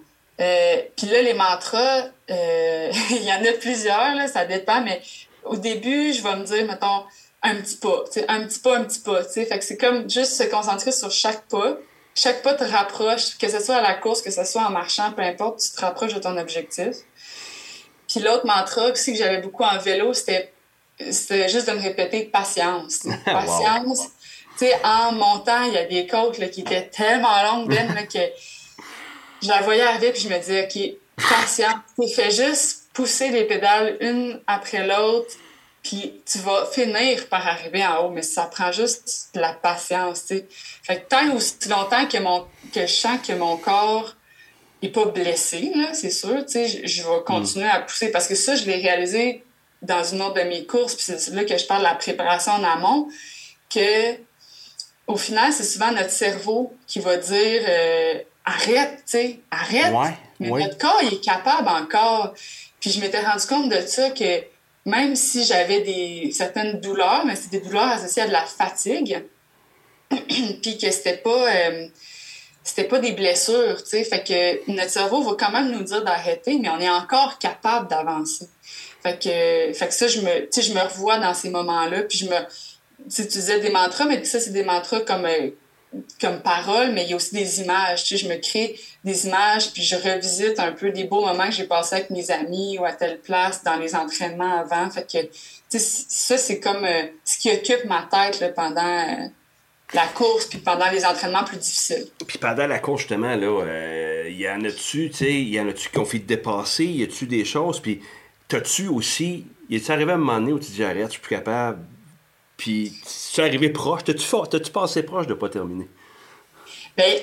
Euh, 0.40 0.76
puis 0.96 1.08
là, 1.08 1.20
les 1.20 1.34
mantras, 1.34 2.06
euh, 2.30 2.92
il 3.10 3.24
y 3.24 3.32
en 3.32 3.44
a 3.44 3.52
plusieurs, 3.60 4.14
là, 4.14 4.28
ça 4.28 4.46
dépend, 4.46 4.80
mais 4.82 5.02
au 5.44 5.56
début, 5.56 6.12
je 6.12 6.22
vais 6.22 6.36
me 6.36 6.44
dire, 6.44 6.64
mettons, 6.66 7.04
un 7.42 7.54
petit 7.56 7.76
pas, 7.76 8.04
un 8.28 8.46
petit 8.46 8.60
pas, 8.60 8.78
un 8.78 8.84
petit 8.84 9.00
pas, 9.00 9.24
tu 9.24 9.32
sais. 9.32 9.44
Fait 9.44 9.58
que 9.58 9.64
c'est 9.64 9.76
comme 9.76 10.08
juste 10.08 10.32
se 10.32 10.44
concentrer 10.44 10.92
sur 10.92 11.10
chaque 11.10 11.46
pas. 11.48 11.78
Chaque 12.18 12.42
pas 12.42 12.54
te 12.54 12.64
rapproche, 12.64 13.38
que 13.38 13.48
ce 13.48 13.60
soit 13.60 13.76
à 13.76 13.80
la 13.80 13.94
course, 13.94 14.22
que 14.22 14.30
ce 14.30 14.44
soit 14.44 14.62
en 14.62 14.70
marchant, 14.70 15.12
peu 15.12 15.22
importe, 15.22 15.60
tu 15.60 15.70
te 15.70 15.80
rapproches 15.80 16.14
de 16.14 16.20
ton 16.20 16.36
objectif. 16.36 16.96
Puis 18.08 18.20
l'autre 18.20 18.46
mantra 18.46 18.86
aussi 18.90 19.12
que 19.12 19.18
j'avais 19.18 19.40
beaucoup 19.40 19.62
en 19.62 19.78
vélo, 19.78 20.12
c'était 20.14 20.50
juste 20.98 21.68
de 21.68 21.74
me 21.74 21.80
répéter 21.80 22.24
patience. 22.24 23.06
Patience 23.24 24.08
tu 24.58 24.66
sais, 24.66 24.74
en 24.82 25.12
montant, 25.12 25.62
il 25.62 25.74
y 25.74 25.78
a 25.78 25.84
des 25.84 26.06
côtes 26.08 26.38
là, 26.38 26.48
qui 26.48 26.62
étaient 26.62 26.88
tellement 26.88 27.42
longues, 27.44 27.68
ben, 27.68 28.08
que 28.08 28.18
je 29.40 29.48
la 29.48 29.62
voyais 29.62 29.82
arriver 29.82 30.10
puis 30.10 30.22
je 30.22 30.28
me 30.28 30.36
disais, 30.36 30.64
OK, 30.64 31.24
patient, 31.28 31.74
tu 31.96 32.12
fais 32.12 32.32
juste 32.32 32.88
pousser 32.92 33.30
les 33.30 33.44
pédales 33.44 33.96
une 34.00 34.40
après 34.48 34.84
l'autre, 34.84 35.28
puis 35.88 36.20
tu 36.30 36.38
vas 36.40 36.66
finir 36.66 37.28
par 37.28 37.48
arriver 37.48 37.84
en 37.86 38.04
haut, 38.04 38.10
mais 38.10 38.20
ça 38.20 38.42
prend 38.42 38.70
juste 38.72 39.30
de 39.34 39.40
la 39.40 39.54
patience, 39.54 40.26
tu 40.26 40.36
sais. 40.36 40.46
Fait 40.82 41.00
que 41.00 41.08
tant 41.08 41.34
aussi 41.34 41.56
longtemps 41.66 42.06
que, 42.06 42.18
mon, 42.18 42.46
que 42.74 42.82
je 42.82 42.92
sens 42.92 43.18
que 43.26 43.32
mon 43.32 43.56
corps 43.56 44.14
n'est 44.82 44.90
pas 44.90 45.06
blessé, 45.06 45.72
là, 45.74 45.94
c'est 45.94 46.10
sûr, 46.10 46.44
tu 46.44 46.52
sais, 46.52 46.86
je, 46.86 47.02
vais 47.02 47.24
continuer 47.26 47.68
à 47.68 47.80
pousser 47.80 48.10
parce 48.10 48.28
que 48.28 48.34
ça, 48.34 48.54
je 48.54 48.66
l'ai 48.66 48.76
réalisé 48.76 49.42
dans 49.80 50.04
une 50.04 50.20
autre 50.20 50.34
de 50.34 50.42
mes 50.42 50.66
courses, 50.66 50.94
puis 50.94 51.04
c'est 51.06 51.30
là 51.30 51.44
que 51.44 51.56
je 51.56 51.64
parle 51.64 51.80
de 51.80 51.86
la 51.86 51.94
préparation 51.94 52.52
en 52.52 52.64
amont, 52.64 53.08
que 53.70 54.18
au 55.06 55.16
final, 55.16 55.54
c'est 55.54 55.64
souvent 55.64 55.90
notre 55.90 56.10
cerveau 56.10 56.76
qui 56.86 57.00
va 57.00 57.16
dire 57.16 57.62
euh, 57.66 58.20
arrête, 58.44 58.96
tu 58.96 59.02
sais, 59.06 59.40
arrête. 59.50 59.94
Mais 60.38 60.50
notre 60.50 60.76
corps, 60.76 61.00
il 61.02 61.14
est 61.14 61.24
capable 61.24 61.66
encore. 61.66 62.34
Puis 62.78 62.90
je 62.90 63.00
m'étais 63.00 63.22
rendu 63.22 63.46
compte 63.46 63.70
de 63.70 63.80
ça 63.86 64.10
que 64.10 64.44
même 64.88 65.14
si 65.16 65.44
j'avais 65.44 65.80
des 65.80 66.30
certaines 66.32 66.80
douleurs, 66.80 67.24
mais 67.26 67.36
c'est 67.36 67.50
des 67.50 67.60
douleurs 67.60 67.88
associées 67.88 68.22
à 68.22 68.26
de 68.26 68.32
la 68.32 68.44
fatigue, 68.44 69.24
puis 70.10 70.78
que 70.78 70.90
c'était 70.90 71.18
pas 71.18 71.54
euh, 71.54 71.86
c'était 72.64 72.84
pas 72.84 72.98
des 72.98 73.12
blessures, 73.12 73.82
tu 73.82 73.90
sais, 73.90 74.04
fait 74.04 74.24
que 74.24 74.72
notre 74.72 74.90
cerveau 74.90 75.22
va 75.22 75.36
quand 75.38 75.52
même 75.52 75.70
nous 75.70 75.82
dire 75.82 76.02
d'arrêter, 76.04 76.58
mais 76.58 76.68
on 76.68 76.80
est 76.80 76.90
encore 76.90 77.38
capable 77.38 77.88
d'avancer. 77.88 78.48
Fait 79.02 79.18
que 79.18 79.72
fait 79.78 79.88
que 79.88 79.94
ça 79.94 80.08
je 80.08 80.20
me 80.20 80.48
je 80.54 80.72
me 80.72 80.80
revois 80.80 81.18
dans 81.18 81.34
ces 81.34 81.50
moments-là, 81.50 82.02
puis 82.02 82.18
je 82.18 82.26
me 82.26 82.36
tu 83.08 83.22
disais 83.22 83.60
des 83.60 83.70
mantras, 83.70 84.04
mais 84.06 84.24
ça, 84.24 84.40
c'est 84.40 84.50
des 84.50 84.64
mantras 84.64 85.00
comme, 85.00 85.24
euh, 85.24 85.50
comme 86.20 86.40
paroles, 86.42 86.92
mais 86.92 87.04
il 87.04 87.10
y 87.10 87.12
a 87.12 87.16
aussi 87.16 87.34
des 87.34 87.60
images. 87.62 88.04
Tu 88.04 88.16
sais, 88.16 88.24
je 88.24 88.28
me 88.28 88.36
crée 88.36 88.78
des 89.04 89.26
images, 89.26 89.72
puis 89.72 89.82
je 89.82 89.96
revisite 89.96 90.58
un 90.58 90.72
peu 90.72 90.90
des 90.90 91.04
beaux 91.04 91.24
moments 91.24 91.46
que 91.46 91.54
j'ai 91.54 91.64
passés 91.64 91.96
avec 91.96 92.10
mes 92.10 92.30
amis 92.30 92.78
ou 92.78 92.84
à 92.84 92.92
telle 92.92 93.18
place 93.20 93.62
dans 93.64 93.76
les 93.76 93.94
entraînements 93.94 94.60
avant. 94.60 94.90
Fait 94.90 95.10
que, 95.10 95.22
tu 95.22 95.30
sais, 95.68 95.78
ça, 95.78 96.36
c'est 96.36 96.60
comme 96.60 96.84
euh, 96.84 97.04
ce 97.24 97.38
qui 97.38 97.50
occupe 97.50 97.84
ma 97.86 98.08
tête 98.10 98.54
pendant 98.54 98.82
euh, 98.82 99.28
la 99.94 100.06
course, 100.08 100.46
puis 100.46 100.58
pendant 100.58 100.90
les 100.90 101.06
entraînements 101.06 101.44
plus 101.44 101.56
difficiles. 101.56 102.06
Puis 102.26 102.38
pendant 102.38 102.66
la 102.66 102.78
course, 102.78 103.02
justement, 103.02 103.34
là, 103.34 104.24
il 104.28 104.38
y 104.38 104.48
en 104.48 104.62
a-tu, 104.64 105.08
tu 105.10 105.16
sais, 105.16 105.32
y 105.32 105.58
en 105.58 105.68
a-tu 105.68 105.88
qui 105.88 105.98
ont 105.98 106.04
fait 106.04 106.18
dépasser, 106.18 106.84
y 106.84 107.02
a-tu 107.02 107.26
des 107.26 107.46
choses, 107.46 107.80
puis 107.80 108.02
t'as-tu 108.48 108.88
aussi, 108.88 109.46
y 109.70 109.76
est-tu 109.76 109.90
arrivé 109.90 110.12
à 110.12 110.16
un 110.16 110.18
moment 110.18 110.38
donné 110.38 110.52
où 110.52 110.58
tu 110.58 110.70
dis 110.70 110.84
arrête, 110.84 111.06
je 111.06 111.12
suis 111.12 111.20
plus 111.20 111.36
capable 111.36 111.78
puis, 112.58 112.92
tu 113.32 113.40
es 113.40 113.44
arrivé 113.44 113.70
proche. 113.70 114.02
T'as-tu 114.04 114.26
passé 114.72 115.02
proche 115.04 115.28
de 115.28 115.34
pas 115.34 115.48
terminer? 115.48 115.88
Ben, 116.96 117.20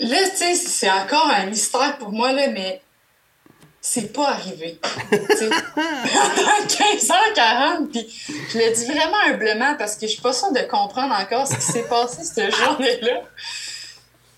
là, 0.00 0.28
tu 0.28 0.36
sais, 0.36 0.56
c'est 0.56 0.90
encore 0.90 1.30
un 1.30 1.46
mystère 1.46 1.98
pour 1.98 2.10
moi, 2.10 2.32
là, 2.32 2.48
mais 2.48 2.82
c'est 3.80 4.12
pas 4.12 4.30
arrivé. 4.30 4.80
15h40, 5.12 7.86
puis 7.92 8.12
je 8.52 8.58
le 8.58 8.74
dis 8.74 8.86
vraiment 8.86 9.18
humblement 9.26 9.76
parce 9.78 9.94
que 9.94 10.08
je 10.08 10.14
suis 10.14 10.20
pas 10.20 10.32
sûre 10.32 10.50
de 10.52 10.68
comprendre 10.68 11.14
encore 11.14 11.46
ce 11.46 11.54
qui 11.54 11.62
s'est 11.62 11.86
passé 11.88 12.24
cette 12.24 12.52
journée-là. 12.52 13.22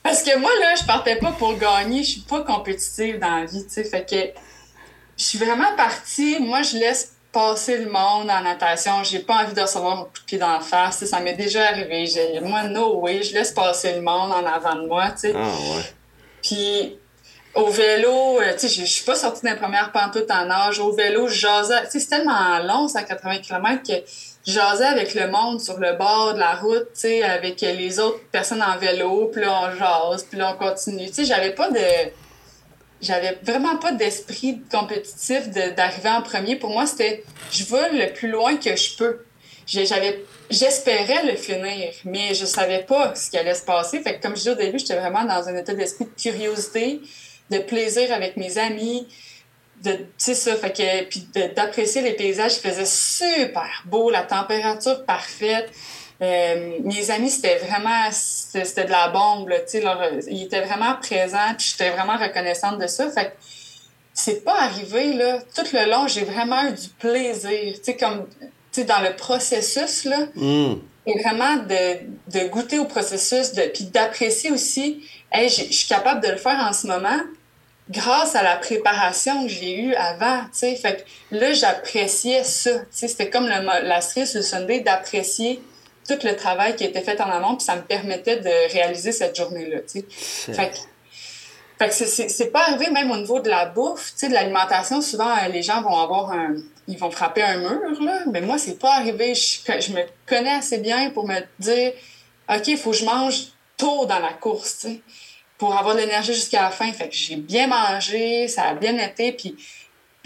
Parce 0.03 0.23
que 0.23 0.37
moi, 0.37 0.51
là, 0.61 0.75
je 0.75 0.85
partais 0.85 1.17
pas 1.17 1.33
pour 1.33 1.57
gagner, 1.57 2.05
je 2.05 2.11
suis 2.11 2.21
pas 2.21 2.43
compétitive 2.43 3.19
dans 3.19 3.37
la 3.37 3.47
vie, 3.47 3.65
tu 3.65 3.73
sais. 3.73 3.85
Fait 3.85 4.05
que 4.05 4.39
je 5.17 5.25
suis 5.25 5.39
vraiment 5.39 5.75
partie, 5.75 6.39
moi, 6.41 6.61
je 6.61 6.77
laisse 6.77 7.14
passer 7.35 7.79
le 7.79 7.91
monde 7.91 8.31
en 8.31 8.43
natation. 8.43 9.03
J'ai 9.03 9.19
pas 9.19 9.43
envie 9.43 9.53
de 9.53 9.61
recevoir 9.61 10.01
un 10.01 10.05
coup 10.05 10.21
de 10.21 10.25
pied 10.25 10.39
d'en 10.39 10.61
face. 10.61 11.05
ça 11.05 11.21
m'est 11.21 11.35
déjà 11.35 11.69
arrivé. 11.69 12.07
Moi, 12.41 12.63
no 12.65 13.01
way, 13.01 13.23
je 13.23 13.35
laisse 13.35 13.53
passer 13.53 13.95
le 13.95 14.01
monde 14.01 14.33
en 14.33 14.47
avant 14.47 14.77
de 14.77 14.87
moi. 14.87 15.09
Ah, 15.09 15.27
ouais. 15.27 15.83
Puis 16.43 16.99
au 17.55 17.67
vélo, 17.67 18.41
euh, 18.41 18.53
tu 18.55 18.69
sais, 18.69 18.81
je 18.81 18.85
suis 18.85 19.05
pas 19.05 19.15
sortie 19.15 19.43
d'un 19.43 19.57
première 19.57 19.93
pantoute 19.93 20.31
en 20.31 20.47
nage. 20.47 20.79
Au 20.79 20.93
vélo, 20.93 21.29
je 21.29 21.39
jasais. 21.41 21.83
c'est 21.89 22.09
tellement 22.09 22.59
long, 22.61 22.87
à 22.95 23.03
80 23.03 23.39
km, 23.39 23.83
que 23.83 23.95
je 24.47 24.53
jasais 24.53 24.87
avec 24.87 25.15
le 25.15 25.29
monde 25.29 25.61
sur 25.61 25.79
le 25.79 25.95
bord 25.95 26.35
de 26.35 26.39
la 26.39 26.55
route, 26.55 26.87
tu 26.95 27.01
sais, 27.01 27.23
avec 27.23 27.61
les 27.61 27.99
autres 27.99 28.21
personnes 28.31 28.63
en 28.63 28.77
vélo. 28.79 29.31
Puis 29.33 29.43
là, 29.43 29.63
on 29.63 29.77
jase, 29.77 30.25
puis 30.25 30.39
là, 30.39 30.55
on 30.55 30.65
continue. 30.65 31.07
Tu 31.07 31.15
sais, 31.15 31.25
j'avais 31.25 31.53
pas 31.53 31.71
de 31.71 31.79
j'avais 33.01 33.39
vraiment 33.43 33.77
pas 33.77 33.93
d'esprit 33.93 34.63
compétitif 34.71 35.49
d'arriver 35.49 36.09
en 36.09 36.23
premier. 36.23 36.57
Pour 36.57 36.71
moi, 36.71 36.87
c'était 36.87 37.25
je 37.51 37.65
vais 37.65 38.07
le 38.07 38.13
plus 38.13 38.29
loin 38.29 38.57
que 38.57 38.75
je 38.77 38.97
peux. 38.97 39.25
J'espérais 39.67 41.25
le 41.25 41.37
finir, 41.37 41.93
mais 42.05 42.35
je 42.35 42.45
savais 42.45 42.83
pas 42.83 43.15
ce 43.15 43.31
qui 43.31 43.39
allait 43.39 43.55
se 43.55 43.65
passer. 43.65 44.01
Fait 44.01 44.17
que 44.17 44.23
comme 44.23 44.33
je 44.33 44.41
disais 44.41 44.51
au 44.51 44.57
début, 44.57 44.79
j'étais 44.79 44.97
vraiment 44.97 45.25
dans 45.25 45.49
un 45.49 45.57
état 45.57 45.75
d'esprit 45.75 46.05
de 46.05 46.21
curiosité, 46.21 47.01
de 47.51 47.59
plaisir 47.59 48.13
avec 48.13 48.37
mes 48.37 48.59
amis, 48.59 49.07
de 49.83 50.07
ça 50.17 50.57
fait 50.57 50.73
que 50.73 51.05
puis 51.05 51.29
d'apprécier 51.55 52.03
les 52.03 52.13
paysages, 52.13 52.57
il 52.57 52.69
faisait 52.69 52.87
super 52.87 53.83
beau, 53.87 54.11
la 54.11 54.23
température 54.23 55.05
parfaite. 55.05 55.71
Euh, 56.23 56.79
mes 56.85 57.11
amis, 57.11 57.31
c'était 57.31 57.59
vraiment, 57.59 58.11
c'était 58.11 58.85
de 58.85 58.91
la 58.91 59.09
bombe, 59.09 59.49
là, 59.49 59.61
tu 59.61 59.81
sais, 59.81 59.85
ils 60.29 60.45
étaient 60.45 60.61
vraiment 60.61 60.95
présents, 61.01 61.55
puis 61.59 61.73
j'étais 61.73 61.91
vraiment 61.91 62.17
reconnaissante 62.17 62.79
de 62.79 62.87
ça. 62.87 63.11
Fait 63.11 63.27
que 63.27 63.31
c'est 64.13 64.45
pas 64.45 64.61
arrivé, 64.61 65.13
là. 65.13 65.39
Tout 65.55 65.67
le 65.73 65.91
long, 65.91 66.07
j'ai 66.07 66.25
vraiment 66.25 66.69
eu 66.69 66.73
du 66.73 66.89
plaisir, 66.99 67.75
tu 67.75 67.81
sais, 67.83 67.97
comme, 67.97 68.27
tu 68.41 68.47
sais, 68.71 68.85
dans 68.85 69.01
le 69.01 69.17
processus, 69.17 70.05
là. 70.05 70.19
Mm. 70.37 70.75
Et 71.07 71.21
vraiment 71.21 71.57
de, 71.57 72.39
de, 72.39 72.49
goûter 72.49 72.79
au 72.79 72.87
processus, 72.87 73.53
de, 73.53 73.63
puis 73.75 73.85
d'apprécier 73.85 74.53
aussi, 74.53 75.05
hey, 75.33 75.49
je 75.49 75.65
suis 75.65 75.89
capable 75.89 76.23
de 76.23 76.29
le 76.29 76.37
faire 76.37 76.59
en 76.61 76.73
ce 76.73 76.87
moment, 76.87 77.21
grâce 77.91 78.37
à 78.37 78.43
la 78.43 78.57
préparation 78.57 79.43
que 79.43 79.49
j'ai 79.49 79.79
eue 79.79 79.95
avant, 79.97 80.43
tu 80.45 80.61
sais. 80.61 80.77
Fait 80.77 81.05
que 81.05 81.37
là, 81.37 81.53
j'appréciais 81.53 82.45
ça, 82.45 82.71
tu 82.71 82.87
sais. 82.93 83.09
C'était 83.09 83.31
comme 83.31 83.49
le, 83.49 83.65
la 83.65 84.01
cerise 84.01 84.33
le 84.37 84.43
Sunday 84.43 84.79
d'apprécier 84.79 85.61
tout 86.07 86.19
le 86.23 86.37
travail 86.37 86.77
qui 86.77 86.85
a 86.85 86.89
été 86.89 87.01
fait 87.01 87.21
en 87.21 87.31
amont, 87.31 87.57
puis 87.57 87.65
ça 87.65 87.77
me 87.77 87.83
permettait 87.83 88.39
de 88.39 88.73
réaliser 88.73 89.13
cette 89.13 89.37
journée-là. 89.37 89.79
Fait 89.89 90.71
que, 90.71 90.77
fait 91.79 91.89
que 91.89 92.29
c'est 92.29 92.53
pas 92.53 92.69
arrivé 92.69 92.91
même 92.91 93.11
au 93.11 93.17
niveau 93.17 93.41
de 93.41 93.49
la 93.49 93.67
bouffe, 93.67 94.13
tu 94.13 94.21
sais, 94.21 94.29
de 94.29 94.35
l'alimentation. 94.35 95.01
Souvent, 95.01 95.31
euh, 95.31 95.49
les 95.49 95.63
gens 95.63 95.83
vont 95.83 95.97
avoir 95.97 96.33
un... 96.33 96.55
Ils 96.87 96.99
vont 96.99 97.11
frapper 97.11 97.43
un 97.43 97.57
mur, 97.57 98.03
là. 98.03 98.21
Mais 98.31 98.43
moi, 98.43 98.59
c'est 98.59 98.79
pas 98.79 98.97
arrivé. 98.97 99.35
Je, 99.35 99.81
je 99.81 99.93
me 99.93 100.03
connais 100.27 100.53
assez 100.53 100.79
bien 100.79 101.11
pour 101.11 101.27
me 101.27 101.41
dire, 101.59 101.93
OK, 102.49 102.69
il 102.69 102.77
faut 102.77 102.91
que 102.91 102.97
je 102.97 103.07
mange 103.07 103.47
tôt 103.79 104.05
dans 104.05 104.19
la 104.19 104.35
course, 104.35 104.79
tu 104.81 104.89
sais 104.89 105.01
pour 105.59 105.77
avoir 105.77 105.95
de 105.95 106.01
l'énergie 106.01 106.35
jusqu'à 106.35 106.63
la 106.63 106.71
fin. 106.71 106.93
Fait 106.93 107.09
que 107.09 107.15
j'ai 107.15 107.37
bien 107.37 107.67
mangé, 107.69 108.49
ça 108.49 108.65
a 108.65 108.75
bien 108.75 108.99
été, 108.99 109.33
puis 109.33 109.57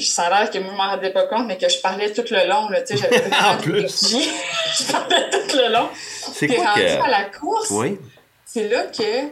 ça 0.07 0.25
a 0.25 0.31
l'air 0.43 0.51
que 0.51 0.59
moi, 0.59 0.71
je 0.73 0.77
m'en 0.77 0.89
rendais 0.91 1.11
pas 1.11 1.27
compte, 1.27 1.47
mais 1.47 1.59
que 1.59 1.69
je 1.69 1.79
parlais 1.81 2.13
tout 2.13 2.25
le 2.31 2.49
long, 2.49 2.69
là, 2.69 2.81
En 3.53 3.57
plus! 3.59 4.15
je 4.79 4.93
parlais 4.93 5.31
tout 5.31 5.57
le 5.57 5.73
long. 5.73 5.89
C'est 6.33 6.47
Puis 6.47 6.57
quoi 6.57 6.67
rendu 6.71 6.83
que... 6.83 7.03
à 7.05 7.09
la 7.09 7.25
course, 7.25 7.71
Oui. 7.71 7.99
c'est 8.45 8.69
là 8.69 8.85
que, 8.85 9.29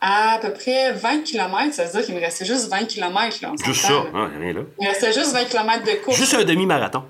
à, 0.00 0.38
peu 0.40 0.52
près 0.52 0.92
20 0.92 1.22
km, 1.24 1.72
ça 1.72 1.84
veut 1.84 1.92
dire 1.92 2.04
qu'il 2.04 2.14
me 2.14 2.20
restait 2.20 2.44
juste 2.44 2.68
20 2.68 2.86
km, 2.86 3.38
là, 3.42 3.52
Juste 3.64 3.82
ça. 3.86 4.04
Ah, 4.14 4.28
rien 4.38 4.52
là. 4.54 4.60
Il 4.80 4.84
me 4.84 4.88
restait 4.88 5.12
juste 5.12 5.32
20 5.32 5.44
km 5.44 5.84
de 5.84 6.04
course. 6.04 6.16
Juste 6.16 6.34
un 6.34 6.44
demi-marathon. 6.44 7.04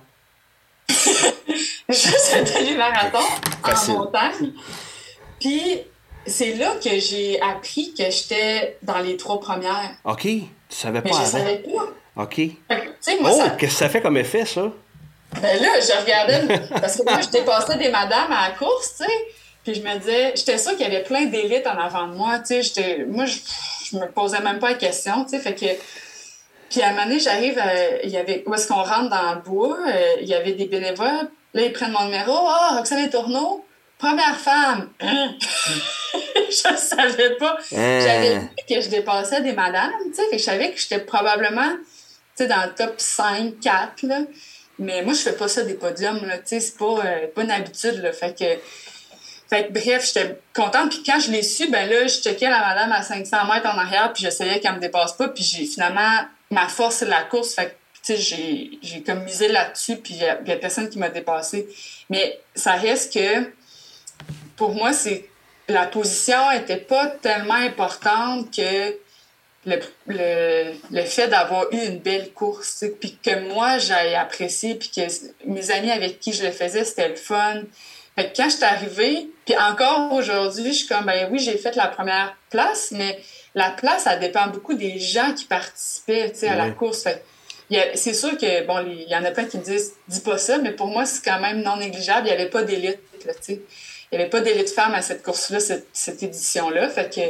juste 1.89 2.37
un 2.37 2.43
demi-marathon 2.43 3.25
en 3.65 3.93
montagne. 3.93 4.53
Puis, 5.41 5.81
c'est 6.27 6.55
là 6.55 6.75
que 6.83 6.99
j'ai 6.99 7.41
appris 7.41 7.95
que 7.97 8.11
j'étais 8.11 8.77
dans 8.83 8.99
les 8.99 9.17
trois 9.17 9.41
premières. 9.41 9.93
OK. 10.05 10.23
Tu 10.23 10.49
savais 10.69 11.01
Mais 11.03 11.11
pas 11.11 11.17
je 11.17 11.23
avant. 11.23 11.31
savais 11.31 11.59
pas. 11.59 11.87
OK. 12.19 12.35
Que, 12.37 13.21
moi, 13.23 13.31
Oh, 13.33 13.39
ça, 13.39 13.51
qu'est-ce 13.51 13.73
que 13.73 13.79
ça 13.79 13.89
fait 13.89 14.01
comme 14.01 14.17
effet, 14.17 14.45
ça? 14.45 14.71
Ben 15.41 15.63
là, 15.63 15.69
je 15.81 16.01
regardais, 16.03 16.69
parce 16.81 16.97
que 16.97 17.03
moi, 17.05 17.21
je 17.21 17.29
dépassais 17.29 17.77
des 17.77 17.91
madames 17.91 18.33
à 18.33 18.49
la 18.49 18.55
course, 18.57 18.95
tu 18.99 19.05
sais. 19.05 19.13
Puis 19.65 19.75
je 19.75 19.83
me 19.83 19.99
disais, 19.99 20.33
j'étais 20.35 20.57
sûre 20.59 20.73
qu'il 20.73 20.81
y 20.81 20.85
avait 20.85 21.03
plein 21.03 21.27
d'élites 21.27 21.67
en 21.67 21.79
avant 21.79 22.07
de 22.09 22.15
moi, 22.15 22.39
tu 22.39 22.63
sais. 22.63 23.05
Moi, 23.07 23.27
je, 23.27 23.37
je 23.91 23.97
me 23.99 24.07
posais 24.07 24.41
même 24.41 24.59
pas 24.59 24.71
la 24.71 24.75
question, 24.77 25.25
tu 25.25 25.31
sais. 25.31 25.39
Fait 25.39 25.55
que, 25.55 25.67
puis 26.71 26.81
à 26.83 26.89
un 26.89 26.91
moment 26.93 27.05
donné, 27.05 27.19
j'arrive, 27.21 27.59
à- 27.59 28.03
il 28.03 28.11
y 28.11 28.17
avait, 28.17 28.43
où 28.47 28.55
est-ce 28.55 28.67
qu'on 28.69 28.83
rentre 28.83 29.11
dans 29.11 29.35
le 29.35 29.41
bois, 29.43 29.79
euh, 29.87 30.17
il 30.23 30.27
y 30.29 30.35
avait 30.35 30.53
des 30.53 30.67
bénévoles. 30.67 31.29
Là, 31.55 31.63
ils 31.63 31.73
prennent 31.73 31.93
mon 31.93 32.05
numéro. 32.05 32.33
Ah, 32.47 32.75
Roxane 32.79 33.09
Tourneau, 33.11 33.65
première 33.99 34.37
femme. 34.39 34.89
Je 35.01 36.77
savais 36.77 37.37
pas. 37.37 37.59
Hein? 37.77 38.01
J'avais 38.01 38.39
vu 38.39 38.49
que 38.69 38.81
je 38.81 38.89
dépassais 38.89 39.43
des 39.43 39.53
madames, 39.53 39.93
tu 40.07 40.15
sais. 40.15 40.23
Fait 40.25 40.31
que 40.37 40.39
je 40.39 40.45
savais 40.45 40.71
que 40.73 40.79
j'étais 40.81 41.01
probablement, 41.01 41.71
dans 42.47 42.65
le 42.65 42.75
top 42.75 42.95
5, 42.99 43.61
4, 43.61 44.03
là. 44.03 44.21
Mais 44.79 45.03
moi, 45.03 45.13
je 45.13 45.21
fais 45.21 45.33
pas 45.33 45.49
ça 45.49 45.63
des 45.63 45.75
podiums, 45.75 46.25
là. 46.27 46.39
Tu 46.39 46.45
sais, 46.47 46.61
c'est 46.61 46.79
pas, 46.79 47.05
euh, 47.05 47.27
pas 47.35 47.43
une 47.43 47.51
habitude. 47.51 48.11
Fait 48.13 48.39
que, 48.39 48.45
fait 49.51 49.73
bref, 49.73 50.07
j'étais 50.07 50.39
contente. 50.55 50.91
Puis 50.91 51.03
quand 51.05 51.19
je 51.19 51.31
l'ai 51.31 51.43
su, 51.43 51.69
ben 51.71 51.89
là, 51.89 52.07
je 52.07 52.21
checkais 52.21 52.49
la 52.49 52.61
madame 52.61 52.93
à 52.93 53.03
500 53.03 53.37
mètres 53.53 53.67
en 53.67 53.79
arrière, 53.79 54.13
puis 54.13 54.23
j'essayais 54.23 54.61
qu'elle 54.61 54.75
me 54.75 54.81
dépasse 54.81 55.15
pas. 55.15 55.29
Puis 55.29 55.43
j'ai 55.43 55.65
finalement, 55.65 56.21
ma 56.51 56.69
force, 56.69 56.97
c'est 56.97 57.07
la 57.07 57.23
course. 57.23 57.55
Fait 57.55 57.77
tu 58.05 58.17
sais, 58.17 58.79
j'ai, 58.81 59.03
comme 59.03 59.25
misé 59.25 59.49
là-dessus, 59.49 59.97
puis 59.97 60.15
il 60.15 60.21
y, 60.21 60.25
a 60.25 60.39
il 60.43 60.49
y 60.49 60.53
a 60.53 60.57
personne 60.57 60.89
qui 60.89 60.99
m'a 60.99 61.09
dépassé. 61.09 61.69
Mais 62.09 62.41
ça 62.55 62.75
reste 62.75 63.13
que, 63.13 63.51
pour 64.57 64.75
moi, 64.75 64.93
c'est 64.93 65.29
la 65.69 65.87
position 65.87 66.51
était 66.51 66.79
pas 66.79 67.07
tellement 67.07 67.55
importante 67.55 68.55
que 68.55 68.97
le, 69.69 69.81
le, 70.07 70.73
le 70.91 71.03
fait 71.03 71.29
d'avoir 71.29 71.73
eu 71.73 71.77
une 71.77 71.99
belle 71.99 72.33
course, 72.33 72.85
puis 73.01 73.19
que 73.23 73.53
moi, 73.53 73.79
j'aille 73.79 74.15
apprécié, 74.15 74.75
puis 74.75 74.91
que 74.91 75.03
mes 75.47 75.71
amis 75.71 75.91
avec 75.91 76.21
qui 76.21 76.33
je 76.33 76.45
le 76.45 76.51
faisais, 76.51 76.85
c'était 76.85 77.09
le 77.09 77.17
fun. 77.17 77.63
Fait 78.17 78.31
que 78.31 78.37
quand 78.37 78.49
je 78.49 78.57
suis 78.57 78.65
arrivée, 78.65 79.29
puis 79.45 79.57
encore 79.57 80.13
aujourd'hui, 80.13 80.73
je 80.73 80.79
suis 80.79 80.89
comme, 80.89 81.07
ben 81.07 81.29
oui, 81.31 81.39
j'ai 81.39 81.57
fait 81.57 81.77
la 81.77 81.87
première 81.87 82.37
place, 82.51 82.89
mais 82.91 83.19
la 83.55 83.71
place, 83.71 84.05
ça 84.05 84.17
dépend 84.17 84.49
beaucoup 84.49 84.75
des 84.75 84.99
gens 84.99 85.33
qui 85.35 85.45
participaient, 85.45 86.33
à 86.47 86.57
la 86.57 86.71
course. 86.71 87.07
C'est 87.95 88.15
sûr 88.15 88.37
que, 88.37 88.67
bon, 88.67 88.85
il 88.87 89.09
y 89.09 89.15
en 89.15 89.25
a 89.25 89.31
plein 89.31 89.45
qui 89.45 89.59
me 89.59 89.63
disent, 89.63 89.93
dis 90.09 90.21
pas 90.21 90.39
ça, 90.39 90.59
mais 90.59 90.73
pour 90.73 90.87
moi, 90.87 91.05
c'est 91.07 91.25
quand 91.25 91.41
même 91.41 91.63
non 91.63 91.77
négligeable. 91.77 92.27
Il 92.27 92.31
n'y 92.31 92.41
avait 92.41 92.51
pas 92.51 92.63
d'élite, 92.63 93.01
là, 93.25 93.35
tu 93.35 93.55
sais. 93.55 93.61
Il 94.11 94.17
n'y 94.17 94.23
avait 94.23 94.31
pas 94.31 94.41
d'élite 94.41 94.71
femme 94.71 94.95
à 94.95 95.03
cette 95.03 95.23
course-là, 95.23 95.61
cette, 95.61 95.87
cette 95.93 96.23
édition-là. 96.23 96.89
Fait 96.89 97.13
que, 97.15 97.21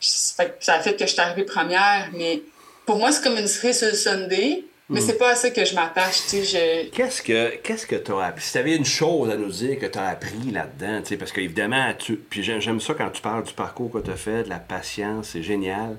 je- 0.00 0.34
fait 0.36 0.58
que 0.58 0.64
ça 0.64 0.74
a 0.74 0.80
fait 0.80 0.94
que 0.96 1.06
je 1.06 1.12
suis 1.12 1.20
arrivée 1.20 1.44
première. 1.44 2.08
Mais 2.12 2.42
pour 2.86 2.96
moi, 2.98 3.12
c'est 3.12 3.22
comme 3.22 3.38
une 3.38 3.46
cerise 3.46 3.78
sur 3.78 3.88
le 3.88 3.94
Sunday. 3.94 4.64
Mais 4.90 5.00
c'est 5.00 5.16
pas 5.16 5.30
à 5.30 5.34
ça 5.34 5.48
que 5.48 5.64
je 5.64 5.74
m'attache, 5.74 6.16
tu 6.28 6.44
sais. 6.44 6.44
Je... 6.44 6.90
Qu'est-ce 6.90 7.22
que 7.22 7.56
qu'est-ce 7.62 7.86
que 7.86 7.96
tu 7.96 8.12
as 8.12 8.26
appris? 8.26 8.42
Si 8.44 8.52
tu 8.52 8.58
avais 8.58 8.76
une 8.76 8.84
chose 8.84 9.30
à 9.30 9.36
nous 9.36 9.48
dire 9.50 9.78
que 9.78 9.86
tu 9.86 9.98
as 9.98 10.08
appris 10.08 10.50
là-dedans, 10.52 11.00
tu 11.00 11.08
sais, 11.08 11.16
parce 11.16 11.32
qu'évidemment, 11.32 11.94
tu, 11.98 12.16
puis 12.16 12.42
j'aime 12.42 12.60
j'aime 12.60 12.80
ça 12.82 12.92
quand 12.92 13.08
tu 13.08 13.22
parles 13.22 13.44
du 13.44 13.54
parcours 13.54 13.90
que 13.90 13.98
tu 14.00 14.10
as 14.10 14.16
fait, 14.16 14.42
de 14.42 14.50
la 14.50 14.58
patience, 14.58 15.28
c'est 15.32 15.42
génial. 15.42 15.96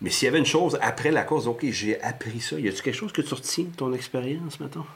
Mais 0.00 0.08
s'il 0.08 0.24
y 0.24 0.28
avait 0.28 0.38
une 0.38 0.46
chose 0.46 0.78
après 0.80 1.10
la 1.10 1.24
course, 1.24 1.46
OK, 1.46 1.60
j'ai 1.70 2.00
appris 2.00 2.40
ça. 2.40 2.58
Y 2.58 2.68
a-tu 2.70 2.80
quelque 2.80 2.94
chose 2.96 3.12
que 3.12 3.20
tu 3.20 3.34
retiens 3.34 3.64
de 3.64 3.76
ton 3.76 3.92
expérience, 3.92 4.58
mettons? 4.60 4.86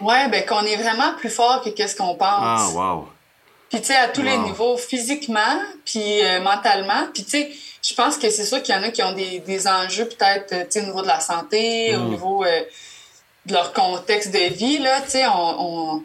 Ouais, 0.00 0.28
ben 0.28 0.46
qu'on 0.46 0.62
est 0.64 0.76
vraiment 0.76 1.14
plus 1.18 1.28
fort 1.30 1.60
que 1.64 1.70
qu'est-ce 1.70 1.96
qu'on 1.96 2.14
pense. 2.14 2.20
Ah, 2.30 2.68
wow. 2.72 3.08
Puis, 3.72 3.80
tu 3.80 3.86
sais, 3.86 3.96
à 3.96 4.08
tous 4.08 4.20
les 4.22 4.36
niveaux, 4.36 4.76
physiquement, 4.76 5.56
puis 5.86 6.22
euh, 6.22 6.40
mentalement. 6.42 7.06
Puis, 7.14 7.24
tu 7.24 7.30
sais, 7.30 7.50
je 7.82 7.94
pense 7.94 8.18
que 8.18 8.28
c'est 8.28 8.44
sûr 8.44 8.62
qu'il 8.62 8.74
y 8.74 8.78
en 8.78 8.82
a 8.82 8.90
qui 8.90 9.02
ont 9.02 9.12
des, 9.14 9.38
des 9.40 9.66
enjeux, 9.66 10.04
peut-être, 10.04 10.52
euh, 10.52 10.64
tu 10.64 10.72
sais, 10.72 10.80
au 10.82 10.86
niveau 10.86 11.00
de 11.02 11.06
la 11.06 11.20
santé, 11.20 11.96
au 11.96 12.00
Mm. 12.00 12.08
niveau 12.10 12.44
euh, 12.44 12.60
de 13.46 13.52
leur 13.54 13.72
contexte 13.72 14.30
de 14.32 14.52
vie, 14.52 14.78
là, 14.78 15.00
tu 15.00 15.10
sais, 15.12 15.26
on, 15.26 15.56
on- 15.94 16.02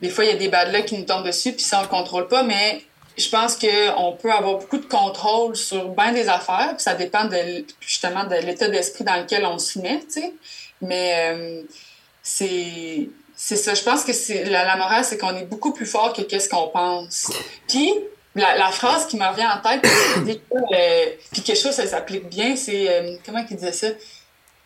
Des 0.00 0.08
fois, 0.10 0.24
il 0.24 0.30
y 0.30 0.34
a 0.34 0.36
des 0.36 0.48
bad 0.48 0.72
luck 0.74 0.86
qui 0.86 0.96
nous 0.98 1.04
tombent 1.04 1.26
dessus, 1.26 1.52
puis 1.52 1.62
ça, 1.62 1.78
on 1.78 1.82
le 1.82 1.88
contrôle 1.88 2.26
pas, 2.28 2.42
mais 2.42 2.82
je 3.18 3.28
pense 3.28 3.56
qu'on 3.56 4.12
peut 4.20 4.32
avoir 4.32 4.54
beaucoup 4.58 4.78
de 4.78 4.86
contrôle 4.86 5.54
sur 5.54 5.90
bien 5.90 6.12
des 6.12 6.28
affaires, 6.28 6.70
puis 6.74 6.82
ça 6.82 6.94
dépend 6.94 7.26
de, 7.26 7.64
justement 7.80 8.24
de 8.24 8.34
l'état 8.36 8.68
d'esprit 8.68 9.04
dans 9.04 9.16
lequel 9.16 9.44
on 9.44 9.58
se 9.58 9.78
met, 9.78 10.00
tu 10.00 10.20
sais. 10.22 10.32
Mais 10.80 11.14
euh, 11.30 11.62
c'est 12.22 13.08
c'est 13.44 13.56
ça. 13.56 13.74
Je 13.74 13.82
pense 13.82 14.04
que 14.04 14.12
c'est 14.12 14.44
la, 14.44 14.64
la 14.64 14.76
morale, 14.76 15.04
c'est 15.04 15.18
qu'on 15.18 15.36
est 15.36 15.44
beaucoup 15.46 15.72
plus 15.72 15.84
fort 15.84 16.12
que 16.12 16.22
qu'est-ce 16.22 16.48
qu'on 16.48 16.68
pense. 16.68 17.28
Puis 17.68 17.92
la, 18.36 18.56
la 18.56 18.70
phrase 18.70 19.06
qui 19.06 19.16
me 19.16 19.26
revient 19.26 19.48
en 19.48 19.60
tête, 19.60 19.84
euh, 19.84 21.06
puis 21.32 21.42
quelque 21.42 21.58
chose 21.60 21.72
ça 21.72 21.84
s'applique 21.88 22.28
bien, 22.28 22.54
c'est 22.54 22.88
euh, 22.88 23.16
comment 23.26 23.44
il 23.50 23.56
disait 23.56 23.72
ça? 23.72 23.88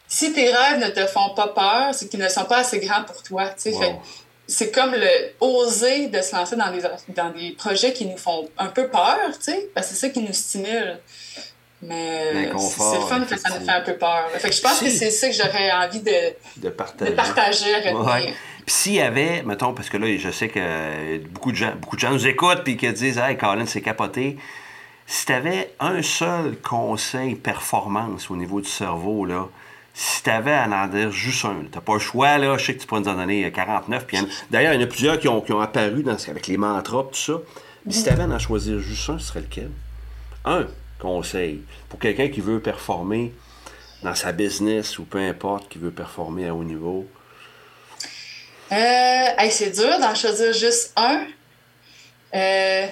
Si 0.07 0.31
tes 0.35 0.53
rêves 0.55 0.79
ne 0.79 0.89
te 0.89 1.07
font 1.07 1.31
pas 1.35 1.49
peur, 1.49 1.95
c'est 1.95 2.09
qu'ils 2.09 2.21
ne 2.21 2.29
sont 2.29 2.45
pas 2.45 2.59
assez 2.59 2.79
grands 2.79 3.03
pour 3.05 3.23
toi. 3.23 3.47
tu 3.49 3.55
sais. 3.63 3.73
Wow. 3.73 3.81
Fait 3.81 3.93
que 3.93 3.99
c'est 4.47 4.71
comme 4.71 4.93
le 4.93 5.33
oser 5.41 6.09
de 6.09 6.21
se 6.21 6.37
lancer 6.37 6.57
dans 6.57 6.71
des 6.71 6.83
dans 7.15 7.31
des 7.31 7.53
projets 7.53 7.95
qui 7.95 8.05
nous 8.05 8.19
font 8.19 8.47
un 8.59 8.67
peu 8.69 8.89
peur, 8.89 9.19
tu 9.39 9.53
sais, 9.53 9.71
parce 9.75 9.87
que 9.87 9.95
c'est 9.95 10.01
ça 10.01 10.11
qui 10.11 10.21
nous 10.21 10.35
stimule. 10.35 11.01
Mais 11.83 12.33
euh, 12.35 12.59
c'est 12.59 12.95
le 12.97 13.01
fun 13.03 13.21
que 13.21 13.37
ça 13.39 13.59
nous 13.59 13.65
fait 13.65 13.71
un 13.73 13.81
peu 13.83 13.95
peur. 13.95 14.29
Fait 14.39 14.49
que 14.49 14.55
je 14.55 14.63
pense 14.63 14.81
que 14.81 14.89
c'est 14.89 15.11
ça 15.11 15.29
que 15.29 15.35
j'aurais 15.35 15.71
envie 15.73 16.01
de, 16.01 16.11
De 16.57 16.71
partager. 16.71 17.11
de 17.11 17.17
partager. 17.17 17.93
Ouais. 17.93 18.35
Puis 18.65 18.75
s'il 18.75 18.95
y 18.95 19.01
avait, 19.01 19.43
mettons, 19.43 19.75
parce 19.75 19.89
que 19.91 19.97
là, 19.99 20.07
je 20.17 20.31
sais 20.31 20.49
que 20.49 20.59
euh, 20.61 21.19
beaucoup 21.31 21.53
de 21.53 21.57
gens, 21.57 21.73
beaucoup 21.81 21.97
de 21.97 22.01
gens 22.01 22.11
nous 22.11 22.27
écoutent 22.27 22.65
puis 22.65 22.77
qui 22.77 22.91
disent 22.93 23.19
Hey, 23.19 23.37
Colin, 23.37 23.67
c'est 23.67 23.83
capoté. 23.83 24.39
Si 25.07 25.27
tu 25.27 25.33
avais 25.33 25.73
un 25.79 26.03
seul 26.03 26.57
conseil 26.57 27.35
performance 27.37 28.29
au 28.31 28.37
niveau 28.37 28.61
du 28.61 28.69
cerveau, 28.69 29.25
là, 29.25 29.47
si 29.95 30.23
tu 30.23 30.31
avais 30.31 30.53
à 30.55 30.67
en 30.69 30.87
dire 30.89 31.13
juste 31.13 31.45
un, 31.45 31.57
tu 31.71 31.79
pas 31.79 31.93
le 31.93 31.99
choix, 32.01 32.39
là, 32.39 32.57
je 32.59 32.65
sais 32.65 32.75
que 32.75 32.81
tu 32.81 32.87
pourrais 32.87 33.03
nous 33.03 33.09
en 33.09 33.15
donner 33.15 33.51
49. 33.53 34.05
puis 34.07 34.17
il 34.17 34.21
y 34.21 34.23
en 34.25 34.27
a- 34.27 34.31
D'ailleurs, 34.51 34.73
il 34.73 34.81
y 34.81 34.83
en 34.83 34.85
a 34.85 34.89
plusieurs 34.89 35.19
qui 35.21 35.29
ont, 35.29 35.41
qui 35.43 35.53
ont 35.53 35.61
apparu 35.61 36.03
dans, 36.03 36.17
avec 36.29 36.47
les 36.49 36.57
mantras, 36.57 37.05
tout 37.05 37.15
ça. 37.15 37.35
Si 37.89 38.03
tu 38.03 38.09
avais 38.11 38.25
à 38.25 38.27
en 38.27 38.39
choisir 38.41 38.81
juste 38.81 39.09
un, 39.11 39.19
ce 39.19 39.27
serait 39.27 39.41
lequel? 39.41 39.71
Un 40.45 40.67
conseil 40.99 41.63
pour 41.89 41.99
quelqu'un 41.99 42.29
qui 42.29 42.41
veut 42.41 42.61
performer 42.61 43.33
dans 44.03 44.15
sa 44.15 44.33
business 44.33 44.99
ou 44.99 45.05
peu 45.05 45.19
importe, 45.19 45.69
qui 45.69 45.79
veut 45.79 45.91
performer 45.91 46.49
à 46.49 46.55
haut 46.55 46.65
niveau. 46.65 47.07
Euh, 48.73 49.49
c'est 49.51 49.71
dur 49.71 49.99
d'en 50.01 50.15
choisir 50.15 50.53
juste 50.53 50.93
un. 50.97 51.27
Euh, 52.35 52.87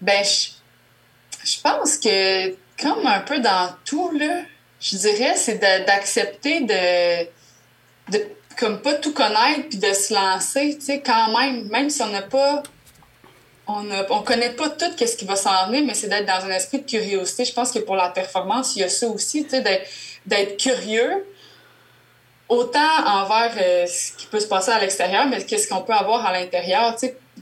ben, 0.00 0.24
je, 0.24 1.60
pense 1.62 1.98
que, 1.98 2.50
comme 2.80 3.06
un 3.06 3.20
peu 3.20 3.40
dans 3.40 3.74
tout, 3.84 4.10
là, 4.12 4.42
je 4.80 4.96
dirais, 4.96 5.34
c'est 5.36 5.58
d'accepter 5.58 6.60
de, 6.60 7.24
de, 8.12 8.24
comme 8.56 8.80
pas 8.80 8.94
tout 8.94 9.12
connaître 9.12 9.68
puis 9.68 9.78
de 9.78 9.92
se 9.92 10.14
lancer, 10.14 10.76
tu 10.78 10.86
sais, 10.86 11.02
quand 11.04 11.36
même, 11.38 11.68
même 11.68 11.90
si 11.90 12.02
on 12.02 12.08
n'a 12.08 12.22
pas, 12.22 12.62
on 13.76 13.82
ne 13.82 14.02
on 14.10 14.22
connaît 14.22 14.50
pas 14.50 14.68
tout 14.70 14.92
ce 14.98 15.16
qui 15.16 15.24
va 15.24 15.36
s'en 15.36 15.66
venir, 15.68 15.82
mais 15.86 15.94
c'est 15.94 16.08
d'être 16.08 16.26
dans 16.26 16.44
un 16.46 16.50
esprit 16.50 16.80
de 16.80 16.88
curiosité. 16.90 17.44
Je 17.44 17.52
pense 17.52 17.70
que 17.70 17.78
pour 17.80 17.96
la 17.96 18.08
performance, 18.08 18.76
il 18.76 18.80
y 18.80 18.84
a 18.84 18.88
ça 18.88 19.06
aussi, 19.08 19.44
d'être- 19.44 20.56
curieux, 20.58 21.24
autant 22.48 22.92
envers 23.06 23.52
euh, 23.60 23.86
ce 23.86 24.12
qui 24.18 24.26
peut 24.26 24.40
se 24.40 24.46
passer 24.46 24.70
à 24.70 24.80
l'extérieur, 24.80 25.26
mais 25.26 25.44
qu'est-ce 25.44 25.68
qu'on 25.68 25.82
peut 25.82 25.92
avoir 25.92 26.26
à 26.26 26.32
l'intérieur. 26.32 26.96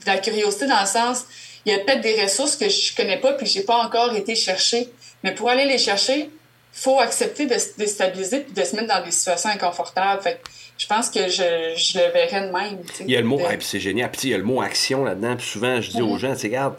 La 0.07 0.19
curiosité 0.19 0.67
dans 0.67 0.81
le 0.81 0.87
sens, 0.87 1.25
il 1.64 1.73
y 1.73 1.75
a 1.75 1.79
peut-être 1.81 2.01
des 2.03 2.21
ressources 2.23 2.57
que 2.57 2.69
je 2.69 2.95
connais 2.95 3.19
pas 3.19 3.33
puis 3.33 3.47
j'ai 3.47 3.62
pas 3.62 3.77
encore 3.77 4.14
été 4.14 4.35
chercher. 4.35 4.91
Mais 5.23 5.35
pour 5.35 5.49
aller 5.51 5.64
les 5.64 5.79
chercher, 5.79 6.31
faut 6.72 7.00
accepter 7.00 7.46
de 7.46 7.59
se 7.59 7.76
déstabiliser 7.76 8.46
et 8.48 8.52
de 8.52 8.64
se 8.64 8.76
mettre 8.76 8.88
dans 8.88 9.04
des 9.04 9.11
situations 9.11 9.50
inconfortables. 9.50 10.22
Fait 10.22 10.40
je 10.78 10.87
pense 10.87 11.11
que 11.11 11.28
je, 11.28 11.74
je, 11.76 11.98
le 11.98 12.12
verrais 12.12 12.46
de 12.46 12.52
même. 12.52 12.78
Il 13.00 13.11
y 13.11 13.16
a 13.16 13.20
le 13.20 13.26
mot, 13.26 13.38
puis 13.38 13.57
c'est 13.61 13.81
génial. 13.81 14.11
Puis 14.12 14.28
il 14.28 14.31
y 14.31 14.35
a 14.35 14.38
le 14.38 14.44
mot 14.44 14.61
action 14.61 15.04
là-dedans. 15.04 15.37
Puis 15.37 15.46
souvent, 15.46 15.81
je 15.81 15.90
dis 15.90 16.02
aux 16.02 16.16
gens, 16.18 16.35
regarde, 16.40 16.76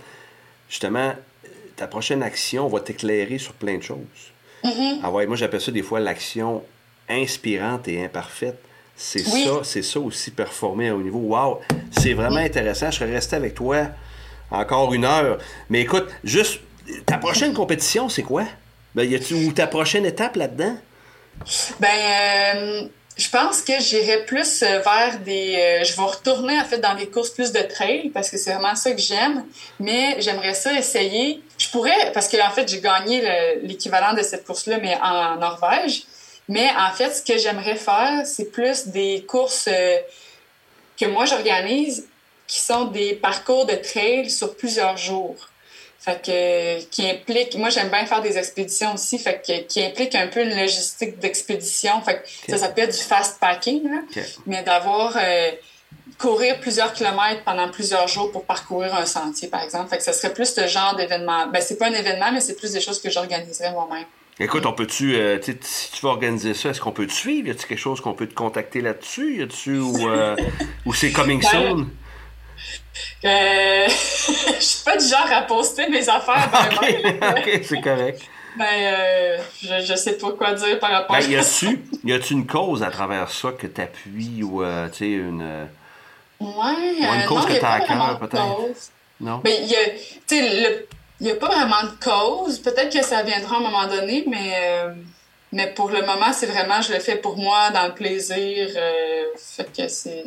justement, 0.69 1.13
ta 1.75 1.87
prochaine 1.87 2.23
action 2.23 2.67
va 2.69 2.79
t'éclairer 2.79 3.37
sur 3.37 3.53
plein 3.53 3.77
de 3.77 3.83
choses. 3.83 3.97
Mm-hmm. 4.63 4.99
Ah 5.03 5.11
ouais, 5.11 5.25
moi, 5.27 5.35
j'appelle 5.35 5.59
ça 5.59 5.71
des 5.71 5.81
fois 5.81 5.99
l'action 5.99 6.63
inspirante 7.09 7.87
et 7.89 8.03
imparfaite. 8.03 8.57
C'est 8.95 9.19
ça, 9.19 9.61
c'est 9.63 9.81
ça 9.81 9.99
aussi 9.99 10.31
performer 10.31 10.91
au 10.91 11.01
niveau. 11.01 11.19
Wow, 11.19 11.61
c'est 11.91 12.13
vraiment 12.13 12.37
intéressant. 12.37 12.91
Je 12.91 12.99
serais 12.99 13.13
resté 13.13 13.37
avec 13.37 13.55
toi 13.55 13.87
encore 14.51 14.93
une 14.93 15.05
heure. 15.05 15.37
Mais 15.69 15.81
écoute, 15.81 16.07
juste, 16.23 16.59
ta 17.05 17.17
prochaine 17.17 17.53
compétition, 17.53 18.09
c'est 18.09 18.23
quoi? 18.23 18.45
Ben, 18.95 19.03
y 19.03 19.15
a-tu, 19.15 19.35
ou 19.35 19.51
ta 19.51 19.67
prochaine 19.67 20.05
étape 20.05 20.35
là-dedans? 20.35 20.77
Ben, 21.79 21.87
euh, 21.87 22.87
je 23.17 23.29
pense 23.29 23.61
que 23.61 23.79
j'irai 23.79 24.25
plus 24.25 24.63
euh, 24.63 24.79
vers 24.79 25.19
des. 25.19 25.55
Euh, 25.55 25.83
je 25.83 25.95
vais 25.95 26.03
retourner 26.03 26.59
en 26.59 26.65
fait 26.65 26.79
dans 26.79 26.95
des 26.95 27.07
courses 27.07 27.29
plus 27.29 27.51
de 27.51 27.61
trail 27.61 28.09
parce 28.09 28.29
que 28.29 28.37
c'est 28.37 28.53
vraiment 28.53 28.75
ça 28.75 28.91
que 28.91 29.01
j'aime. 29.01 29.45
Mais 29.79 30.19
j'aimerais 30.19 30.53
ça 30.53 30.73
essayer. 30.73 31.41
Je 31.57 31.69
pourrais, 31.69 32.11
parce 32.13 32.27
que 32.27 32.37
en 32.45 32.51
fait, 32.51 32.67
j'ai 32.67 32.81
gagné 32.81 33.21
l'équivalent 33.63 34.13
de 34.13 34.23
cette 34.23 34.45
course-là, 34.45 34.79
mais 34.81 34.97
en 35.01 35.35
Norvège. 35.35 36.03
Mais 36.47 36.67
en 36.77 36.91
fait, 36.91 37.13
ce 37.13 37.21
que 37.21 37.37
j'aimerais 37.37 37.75
faire, 37.75 38.25
c'est 38.25 38.51
plus 38.51 38.87
des 38.87 39.23
courses 39.27 39.69
que 40.99 41.05
moi 41.05 41.25
j'organise 41.25 42.07
qui 42.47 42.59
sont 42.59 42.85
des 42.85 43.13
parcours 43.13 43.65
de 43.67 43.75
trail 43.75 44.29
sur 44.29 44.55
plusieurs 44.55 44.97
jours. 44.97 45.48
Fait 45.99 46.21
que, 46.25 46.81
qui 46.89 47.09
implique, 47.09 47.55
moi 47.57 47.69
j'aime 47.69 47.89
bien 47.89 48.05
faire 48.05 48.21
des 48.21 48.37
expéditions 48.37 48.93
aussi, 48.93 49.19
fait 49.19 49.43
que, 49.45 49.67
qui 49.67 49.83
implique 49.83 50.15
un 50.15 50.27
peu 50.27 50.41
une 50.41 50.55
logistique 50.55 51.19
d'expédition. 51.19 52.01
Fait 52.01 52.23
que 52.23 52.51
ça 52.51 52.57
s'appelle 52.57 52.89
du 52.89 52.97
fast 52.97 53.37
packing, 53.39 53.83
là, 53.83 54.23
mais 54.45 54.63
d'avoir 54.63 55.17
euh, 55.17 55.51
courir 56.17 56.59
plusieurs 56.61 56.93
kilomètres 56.93 57.43
pendant 57.43 57.69
plusieurs 57.69 58.07
jours 58.07 58.31
pour 58.31 58.45
parcourir 58.45 58.95
un 58.95 59.05
sentier, 59.05 59.49
par 59.49 59.61
exemple. 59.61 59.89
Fait 59.89 59.97
que 59.97 60.03
ça 60.03 60.13
serait 60.13 60.33
plus 60.33 60.53
ce 60.53 60.67
genre 60.67 60.95
d'événement. 60.95 61.47
Ben, 61.47 61.61
c'est 61.61 61.77
pas 61.77 61.87
un 61.87 61.93
événement, 61.93 62.31
mais 62.31 62.39
c'est 62.39 62.55
plus 62.55 62.71
des 62.71 62.81
choses 62.81 63.01
que 63.01 63.09
j'organiserais 63.09 63.71
moi-même. 63.71 64.05
Écoute, 64.41 64.65
on 64.65 64.71
peut-tu, 64.71 65.15
euh, 65.15 65.37
si 65.41 65.91
tu 65.91 66.01
veux 66.01 66.11
organiser 66.11 66.53
ça, 66.53 66.69
est-ce 66.69 66.79
qu'on 66.79 66.93
peut 66.93 67.07
te 67.07 67.11
suivre? 67.11 67.49
Y 67.49 67.51
a-t-il 67.51 67.67
quelque 67.67 67.77
chose 67.77 67.99
qu'on 67.99 68.13
peut 68.13 68.27
te 68.27 68.33
contacter 68.33 68.79
là-dessus? 68.79 69.37
Y 69.37 69.41
a-tu, 69.41 69.79
ou, 69.79 70.07
euh, 70.07 70.37
ou 70.85 70.93
c'est 70.93 71.11
coming 71.11 71.41
ben, 71.41 71.49
soon? 71.49 71.89
Euh, 73.25 73.87
je 73.87 74.63
suis 74.63 74.83
pas 74.83 74.97
du 74.97 75.07
genre 75.07 75.27
à 75.31 75.41
poster 75.43 75.89
mes 75.89 76.07
affaires. 76.07 76.49
Ben, 76.81 77.31
ok, 77.37 77.59
c'est 77.63 77.81
correct. 77.81 78.21
Ben, 78.57 78.65
euh, 78.65 79.37
je, 79.61 79.85
je 79.85 79.95
sais 79.95 80.17
pas 80.17 80.31
quoi 80.31 80.53
dire 80.53 80.79
par 80.79 80.91
rapport 80.91 81.15
ben, 81.15 81.35
à 81.37 81.43
ça. 81.43 81.67
Y 82.03 82.13
a-tu 82.13 82.33
une 82.33 82.47
cause 82.47 82.83
à 82.83 82.89
travers 82.89 83.29
ça 83.29 83.51
que 83.51 83.67
tu 83.67 83.81
appuies 83.81 84.43
ou, 84.43 84.63
euh, 84.63 84.89
tu 84.89 84.97
sais, 84.97 85.11
une. 85.11 85.41
Euh, 85.41 85.65
une 86.41 87.25
cause 87.27 87.45
que 87.45 87.57
tu 87.57 87.65
as 87.65 87.71
à 87.73 87.79
cœur, 87.81 88.19
peut-être? 88.19 88.91
Non? 89.19 89.41
Ben, 89.43 89.53
il 89.61 89.67
y 89.67 89.75
a, 89.75 91.31
a 91.31 91.35
pas 91.35 91.47
vraiment 91.47 91.83
de 91.83 92.03
cause. 92.03 92.59
Peut-être 92.59 92.91
que 92.91 93.03
ça 93.03 93.23
viendra 93.23 93.57
à 93.57 93.59
un 93.59 93.61
moment 93.61 93.87
donné, 93.87 94.23
mais, 94.27 94.55
mais 95.51 95.67
pour 95.67 95.89
le 95.89 96.01
moment, 96.01 96.31
c'est 96.31 96.45
vraiment, 96.45 96.81
je 96.81 96.93
le 96.93 96.99
fais 96.99 97.17
pour 97.17 97.37
moi, 97.37 97.71
dans 97.71 97.87
le 97.87 97.93
plaisir. 97.93 98.69
fait 99.37 99.69
que 99.75 99.87
c'est 99.89 100.23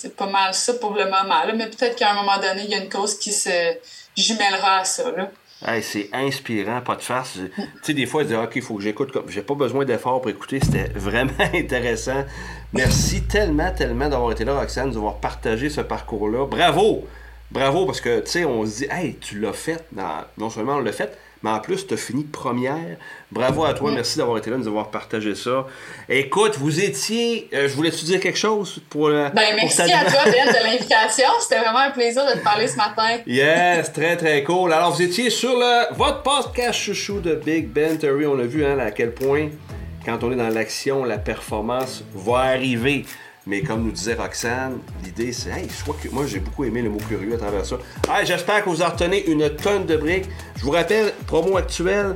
c'est 0.00 0.14
pas 0.14 0.26
mal 0.26 0.54
ça 0.54 0.74
pour 0.74 0.94
le 0.94 1.06
moment. 1.06 1.44
Là. 1.44 1.52
Mais 1.56 1.66
peut-être 1.66 1.96
qu'à 1.96 2.12
un 2.12 2.14
moment 2.14 2.36
donné, 2.36 2.62
il 2.62 2.70
y 2.70 2.74
a 2.74 2.78
une 2.78 2.88
cause 2.88 3.18
qui 3.18 3.32
se 3.32 3.50
jumellera 4.16 4.78
à 4.78 4.84
ça. 4.84 5.10
Là. 5.10 5.28
c'est 5.82 6.08
inspirant, 6.12 6.80
pas 6.82 6.94
de 6.94 7.02
farce. 7.02 7.32
Tu 7.34 7.62
sais, 7.82 7.94
des 7.94 8.06
fois, 8.06 8.22
je 8.22 8.28
dis, 8.28 8.34
OK, 8.36 8.52
il 8.54 8.62
faut 8.62 8.76
que 8.76 8.82
j'écoute. 8.82 9.12
J'ai 9.26 9.42
pas 9.42 9.54
besoin 9.54 9.84
d'efforts 9.84 10.20
pour 10.20 10.30
écouter. 10.30 10.60
C'était 10.62 10.88
vraiment 10.94 11.32
intéressant. 11.52 12.24
Merci 12.72 13.22
tellement, 13.24 13.72
tellement 13.72 14.08
d'avoir 14.08 14.30
été 14.30 14.44
là, 14.44 14.60
Roxane, 14.60 14.92
d'avoir 14.92 15.16
partagé 15.16 15.68
ce 15.68 15.80
parcours-là. 15.80 16.46
Bravo! 16.46 17.04
Bravo, 17.50 17.84
parce 17.84 18.00
que, 18.00 18.20
tu 18.20 18.30
sais, 18.30 18.44
on 18.44 18.64
se 18.66 18.76
dit, 18.76 18.86
hey, 18.90 19.16
tu 19.16 19.40
l'as 19.40 19.52
fait. 19.52 19.84
Non 20.36 20.48
seulement 20.48 20.74
on 20.74 20.80
l'a 20.80 20.92
fait, 20.92 21.18
mais 21.42 21.50
en 21.50 21.60
plus, 21.60 21.86
tu 21.86 21.94
as 21.94 21.96
fini 21.96 22.24
première. 22.24 22.96
Bravo 23.30 23.64
à 23.64 23.74
toi, 23.74 23.92
merci 23.92 24.18
d'avoir 24.18 24.38
été 24.38 24.50
là, 24.50 24.56
de 24.56 24.62
nous 24.62 24.68
avoir 24.68 24.90
partagé 24.90 25.34
ça. 25.34 25.66
Écoute, 26.08 26.56
vous 26.58 26.80
étiez. 26.80 27.48
Euh, 27.52 27.68
je 27.68 27.74
voulais-tu 27.74 28.04
dire 28.04 28.20
quelque 28.20 28.38
chose 28.38 28.80
pour. 28.90 29.08
ben, 29.08 29.32
merci 29.54 29.82
à 29.82 29.86
toi, 29.86 30.20
Ben, 30.24 30.32
de 30.32 30.64
l'invitation. 30.64 31.28
C'était 31.40 31.60
vraiment 31.60 31.78
un 31.78 31.90
plaisir 31.90 32.24
de 32.26 32.38
te 32.38 32.44
parler 32.44 32.66
ce 32.66 32.76
matin. 32.76 33.18
Yes, 33.26 33.92
très, 33.92 34.16
très 34.16 34.42
cool. 34.42 34.72
Alors, 34.72 34.92
vous 34.92 35.02
étiez 35.02 35.30
sur 35.30 35.56
le, 35.56 35.94
votre 35.94 36.22
podcast 36.22 36.78
chouchou 36.80 37.20
de 37.20 37.34
Big 37.34 37.68
Ben 37.68 37.98
Terry. 37.98 38.26
On 38.26 38.38
a 38.38 38.44
vu 38.44 38.64
hein, 38.64 38.78
à 38.78 38.90
quel 38.90 39.12
point, 39.12 39.48
quand 40.04 40.24
on 40.24 40.32
est 40.32 40.36
dans 40.36 40.48
l'action, 40.48 41.04
la 41.04 41.18
performance 41.18 42.02
va 42.14 42.38
arriver. 42.38 43.04
Mais 43.48 43.62
comme 43.62 43.82
nous 43.82 43.90
disait 43.92 44.12
Roxane, 44.12 44.78
l'idée 45.02 45.32
c'est, 45.32 45.48
hey, 45.48 45.70
soit 45.70 45.96
que 46.02 46.10
moi 46.10 46.26
j'ai 46.26 46.38
beaucoup 46.38 46.64
aimé 46.64 46.82
le 46.82 46.90
mot 46.90 46.98
curieux 47.08 47.32
à 47.32 47.38
travers 47.38 47.64
ça. 47.64 47.78
Hey, 48.06 48.26
j'espère 48.26 48.62
que 48.62 48.68
vous 48.68 48.82
en 48.82 48.90
retenez 48.90 49.26
une 49.26 49.48
tonne 49.56 49.86
de 49.86 49.96
briques. 49.96 50.28
Je 50.56 50.64
vous 50.64 50.72
rappelle, 50.72 51.14
promo 51.26 51.56
actuelle, 51.56 52.14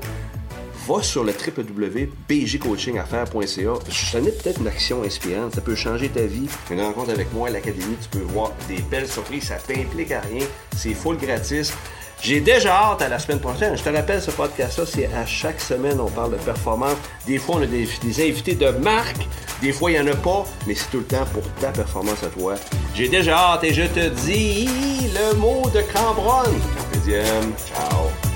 va 0.86 1.02
sur 1.02 1.24
le 1.24 1.32
www.bgcoachingaffaires.ca. 1.32 3.72
Je 3.88 4.12
tenais 4.12 4.30
peut-être 4.30 4.60
une 4.60 4.68
action 4.68 5.02
inspirante. 5.04 5.54
Ça 5.54 5.62
peut 5.62 5.74
changer 5.74 6.10
ta 6.10 6.26
vie. 6.26 6.50
Une 6.70 6.82
rencontre 6.82 7.12
avec 7.12 7.32
moi 7.32 7.48
à 7.48 7.50
l'académie, 7.50 7.96
tu 8.02 8.10
peux 8.10 8.24
voir 8.24 8.52
des 8.68 8.82
belles 8.82 9.08
surprises. 9.08 9.44
Ça 9.44 9.56
t'implique 9.56 10.12
à 10.12 10.20
rien. 10.20 10.44
C'est 10.76 10.92
full 10.92 11.16
gratis. 11.16 11.72
J'ai 12.22 12.40
déjà 12.40 12.72
hâte 12.72 13.02
à 13.02 13.08
la 13.08 13.18
semaine 13.18 13.40
prochaine. 13.40 13.76
Je 13.76 13.82
te 13.82 13.88
rappelle, 13.88 14.22
ce 14.22 14.30
podcast-là, 14.30 14.86
c'est 14.86 15.06
à 15.06 15.26
chaque 15.26 15.60
semaine, 15.60 15.98
on 16.00 16.08
parle 16.08 16.32
de 16.32 16.36
performance. 16.36 16.96
Des 17.26 17.38
fois, 17.38 17.56
on 17.56 17.62
a 17.62 17.66
des, 17.66 17.88
invités 18.20 18.54
de 18.54 18.68
marque. 18.68 19.26
Des 19.60 19.72
fois, 19.72 19.90
il 19.90 20.00
n'y 20.00 20.08
en 20.08 20.12
a 20.12 20.16
pas, 20.16 20.44
mais 20.68 20.76
c'est 20.76 20.88
tout 20.92 20.98
le 20.98 21.04
temps 21.04 21.24
pour 21.32 21.42
ta 21.60 21.72
performance 21.72 22.22
à 22.22 22.28
toi. 22.28 22.54
J'ai 22.94 23.08
déjà 23.08 23.36
hâte 23.36 23.64
et 23.64 23.74
je 23.74 23.82
te 23.82 24.08
dis 24.24 24.68
le 25.14 25.36
mot 25.36 25.62
de 25.74 25.80
Cambronne. 25.92 26.60
Carpe 26.76 27.04
Ciao. 27.04 28.31